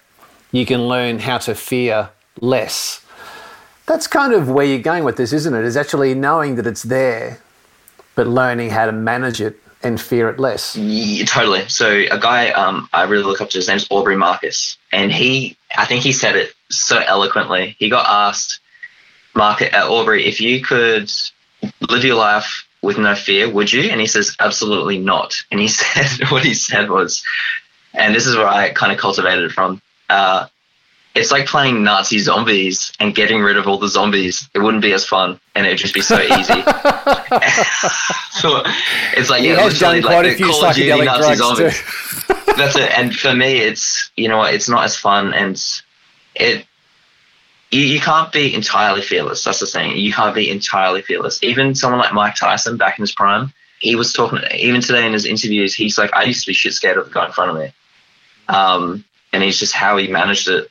[0.52, 2.10] you can learn how to fear
[2.40, 3.04] less.
[3.86, 5.64] That's kind of where you're going with this, isn't it?
[5.64, 7.40] Is actually knowing that it's there,
[8.16, 10.76] but learning how to manage it and fear it less.
[10.76, 11.68] Yeah, totally.
[11.70, 15.58] So a guy um, I really look up to, his name's Aubrey Marcus, and he,
[15.78, 17.76] I think he said it so eloquently.
[17.80, 18.60] He got asked,
[19.36, 21.12] Mark at Aubrey, if you could
[21.90, 23.90] live your life with no fear, would you?
[23.90, 25.36] And he says, absolutely not.
[25.52, 27.24] And he said, what he said was,
[27.94, 29.82] and this is where I kind of cultivated it from.
[30.10, 30.48] Uh,
[31.18, 34.48] it's like playing Nazi zombies and getting rid of all the zombies.
[34.54, 36.28] It wouldn't be as fun, and it'd just be so easy.
[38.32, 38.62] so
[39.16, 41.36] it's like He yeah, literally done quite like a the few Call of Duty Nazi
[41.36, 41.84] zombies.
[42.56, 42.92] That's it.
[42.98, 45.60] And for me, it's you know what, it's not as fun, and
[46.36, 46.68] it
[47.72, 49.43] you, you can't be entirely fearless.
[49.43, 49.97] That's the thing.
[49.97, 51.43] You can't be entirely fearless.
[51.43, 54.39] Even someone like Mike Tyson back in his prime, he was talking.
[54.55, 57.13] Even today in his interviews, he's like, I used to be shit scared of the
[57.13, 57.74] guy in front of me.
[58.47, 59.03] Um,
[59.34, 60.70] and he's just how he managed it.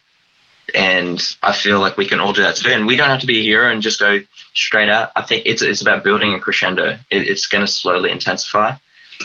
[0.75, 2.71] And I feel like we can all do that too.
[2.71, 4.21] And we don't have to be a hero and just go
[4.55, 5.13] straight out.
[5.15, 6.99] I think it's it's about building a crescendo.
[7.11, 8.73] It, it's going to slowly intensify.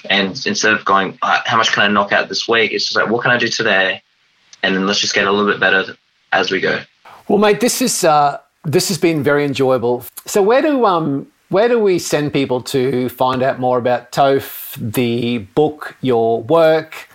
[0.10, 2.74] And instead of going, "Ah, how much can I knock out this week?
[2.74, 4.04] It's just like, what can I do today?
[4.62, 5.98] And then let's just get a little bit better
[6.32, 6.82] as we go.
[7.32, 10.04] Well, mate, this is uh, this has been very enjoyable.
[10.26, 14.76] So, where do um, where do we send people to find out more about Tofe,
[14.76, 17.08] the book, your work?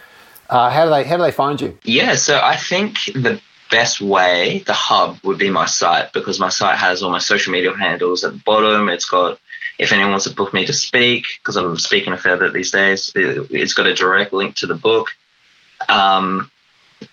[0.48, 1.78] Uh, how do they how do they find you?
[1.82, 3.38] Yeah, so I think the
[3.70, 7.52] best way, the hub, would be my site because my site has all my social
[7.52, 8.88] media handles at the bottom.
[8.88, 9.38] It's got
[9.78, 12.70] if anyone wants to book me to speak because I'm speaking a fair bit these
[12.70, 13.12] days.
[13.14, 15.08] it- It's got a direct link to the book,
[15.90, 16.50] um,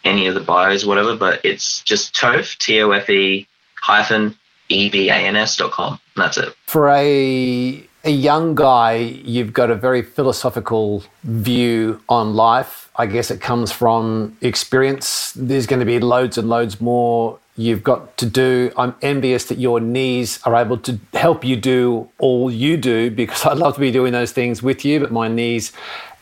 [0.03, 1.15] any of the bios, whatever.
[1.15, 4.35] But it's just Tofe T O F E hyphen
[4.69, 5.99] E V A N S dot com.
[6.15, 6.53] That's it.
[6.65, 12.89] For a a young guy, you've got a very philosophical view on life.
[12.95, 15.31] I guess it comes from experience.
[15.35, 18.71] There's going to be loads and loads more you've got to do.
[18.77, 23.45] I'm envious that your knees are able to help you do all you do because
[23.45, 25.71] I'd love to be doing those things with you, but my knees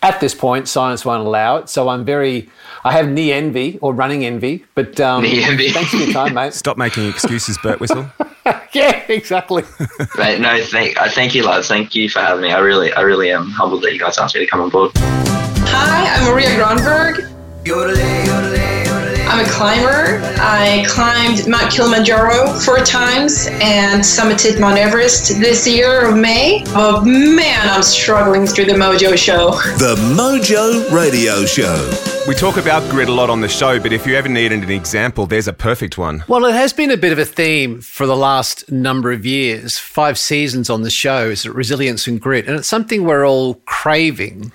[0.01, 1.69] at this point, science won't allow it.
[1.69, 2.49] So I'm very,
[2.83, 5.69] I have knee envy or running envy, but um, Knee envy.
[5.69, 6.53] thanks for your time, mate.
[6.53, 8.09] Stop making excuses, Bert Whistle.
[8.73, 9.63] yeah, exactly.
[10.15, 11.67] But no, thank, uh, thank you, lads.
[11.67, 12.51] Thank you for having me.
[12.51, 14.91] I really, I really am humbled that you guys asked me to come on board.
[14.95, 17.27] Hi, I'm Maria Gronberg.
[19.31, 20.19] I'm a climber.
[20.41, 26.65] I climbed Mount Kilimanjaro four times and summited Mount Everest this year of May.
[26.75, 29.51] Oh man, I'm struggling through the Mojo Show.
[29.77, 32.25] The Mojo Radio Show.
[32.27, 34.69] We talk about grit a lot on the show, but if you ever needed an
[34.69, 36.25] example, there's a perfect one.
[36.27, 39.77] Well, it has been a bit of a theme for the last number of years,
[39.77, 42.49] five seasons on the show, is resilience and grit.
[42.49, 44.51] And it's something we're all craving.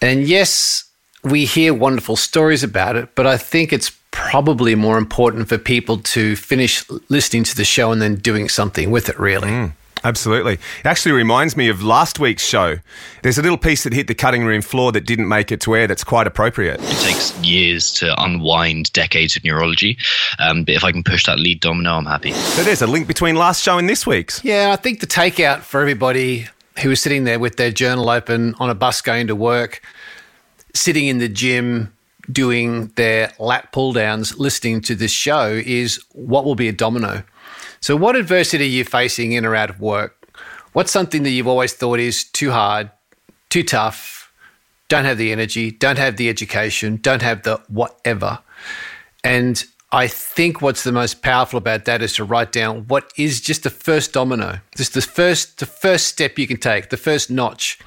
[0.00, 0.91] And yes,
[1.22, 5.98] we hear wonderful stories about it, but I think it's probably more important for people
[5.98, 9.72] to finish listening to the show and then doing something with it, really.
[10.04, 10.54] Absolutely.
[10.54, 12.78] It actually reminds me of last week's show.
[13.22, 15.76] There's a little piece that hit the cutting room floor that didn't make it to
[15.76, 16.80] air that's quite appropriate.
[16.82, 19.96] It takes years to unwind decades of neurology.
[20.40, 22.32] Um, but if I can push that lead domino, I'm happy.
[22.32, 24.44] So there's a link between last show and this week's.
[24.44, 26.48] Yeah, I think the takeout for everybody
[26.82, 29.82] who was sitting there with their journal open on a bus going to work,
[30.74, 31.92] sitting in the gym
[32.30, 37.22] doing their lat pull downs, listening to this show is what will be a domino.
[37.80, 40.28] So, what adversity are you facing in or out of work?
[40.72, 42.90] What's something that you've always thought is too hard,
[43.50, 44.32] too tough,
[44.88, 48.38] don't have the energy, don't have the education, don't have the whatever?
[49.24, 53.40] And I think what's the most powerful about that is to write down what is
[53.40, 57.30] just the first domino, just the first the first step you can take, the first
[57.30, 57.78] notch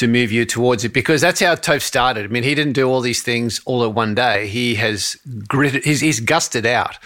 [0.00, 2.24] to move you towards it because that's how Tofe started.
[2.24, 4.46] I mean, he didn't do all these things all at one day.
[4.48, 5.14] He has
[5.46, 6.98] gritted, he's, he's gusted out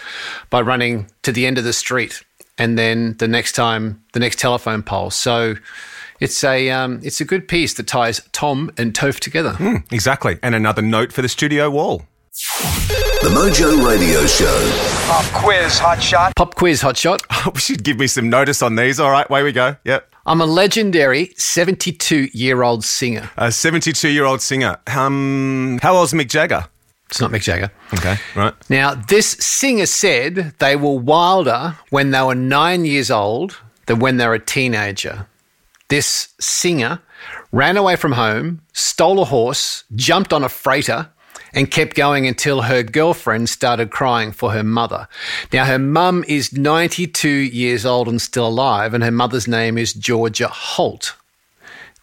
[0.49, 2.23] by running to the end of the street
[2.57, 5.09] and then the next time, the next telephone pole.
[5.09, 5.55] So
[6.21, 9.51] it's a, um, it's a good piece that ties Tom and Tofe together.
[9.51, 10.39] Mm, exactly.
[10.41, 12.03] And another note for the studio wall.
[13.21, 15.07] The Mojo Radio Show.
[15.07, 16.33] Pop quiz, hot shot.
[16.37, 17.21] Pop quiz, hot shot.
[17.53, 19.01] we should give me some notice on these.
[19.01, 19.75] All right, way we go.
[19.83, 20.14] Yep.
[20.27, 23.29] I'm a legendary 72 year old singer.
[23.37, 24.77] A 72 year old singer.
[24.87, 26.65] Um, how old's Mick Jagger?
[27.09, 27.69] It's not Mick Jagger.
[27.93, 28.53] Okay, right.
[28.67, 34.17] Now, this singer said they were wilder when they were nine years old than when
[34.17, 35.27] they were a teenager.
[35.89, 36.99] This singer
[37.51, 41.09] ran away from home, stole a horse, jumped on a freighter,
[41.55, 45.07] and kept going until her girlfriend started crying for her mother.
[45.53, 49.93] Now, her mum is 92 years old and still alive, and her mother's name is
[49.93, 51.15] Georgia Holt.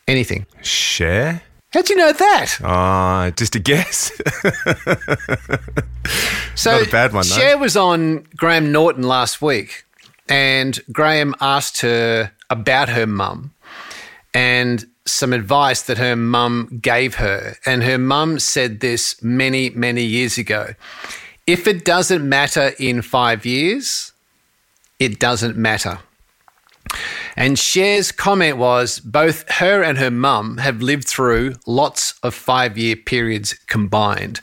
[0.09, 0.47] Anything?
[0.63, 1.43] Cher?
[1.73, 2.59] How'd you know that?
[2.65, 4.11] Ah, just a guess.
[6.55, 7.37] So Not a bad one, though.
[7.37, 9.85] Cher was on Graham Norton last week,
[10.29, 13.53] and Graham asked her about her mum
[14.35, 17.57] and some advice that her mum gave her.
[17.67, 20.75] And her mum said this many, many years ago.
[21.47, 24.13] If it doesn't matter in five years,
[24.99, 25.99] it doesn't matter.
[27.37, 32.77] And Cher's comment was both her and her mum have lived through lots of five
[32.77, 34.41] year periods combined.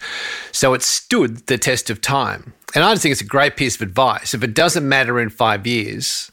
[0.51, 2.53] So it stood the test of time.
[2.75, 4.33] And I just think it's a great piece of advice.
[4.33, 6.31] If it doesn't matter in five years,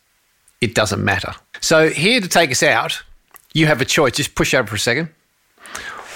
[0.60, 1.34] it doesn't matter.
[1.60, 3.02] So here to take us out,
[3.56, 4.12] you have a choice.
[4.12, 5.08] Just push over for a second.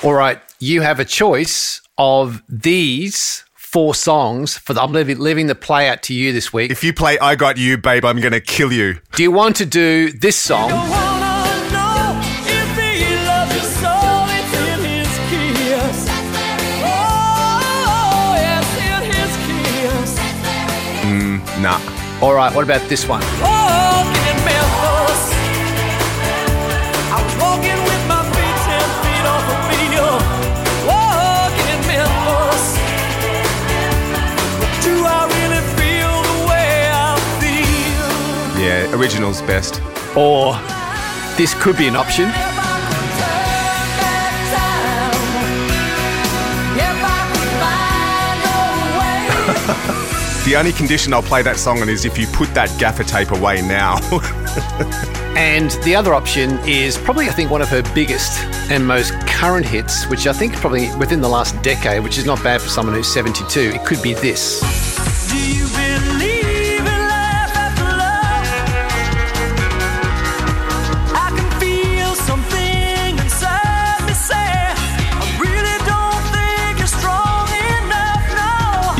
[0.02, 5.46] All right, you have a choice of these four songs for the, I'm leaving, leaving
[5.46, 6.70] the play out to you this week.
[6.70, 8.98] If you play I Got You, babe, I'm going to kill you.
[9.12, 10.70] Do you want to do this song?
[21.02, 21.80] Mm, nah.
[22.20, 23.22] All right, what about this one?
[23.22, 24.29] Yeah,
[39.00, 39.80] original's best.
[40.14, 40.54] Or
[41.36, 42.30] this could be an option.
[50.40, 53.30] The only condition I'll play that song on is if you put that gaffer tape
[53.30, 53.98] away now.
[55.36, 59.64] And the other option is probably, I think, one of her biggest and most current
[59.64, 62.96] hits, which I think probably within the last decade, which is not bad for someone
[62.96, 63.60] who's 72.
[63.60, 64.60] It could be this.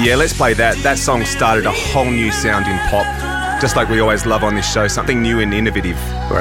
[0.02, 0.76] Yeah, let's play that.
[0.82, 3.06] That song started a whole new sound in pop.
[3.60, 5.98] Just like we always love on this show, something new and innovative.
[6.30, 6.40] We're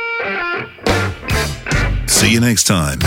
[2.21, 2.99] See you next time.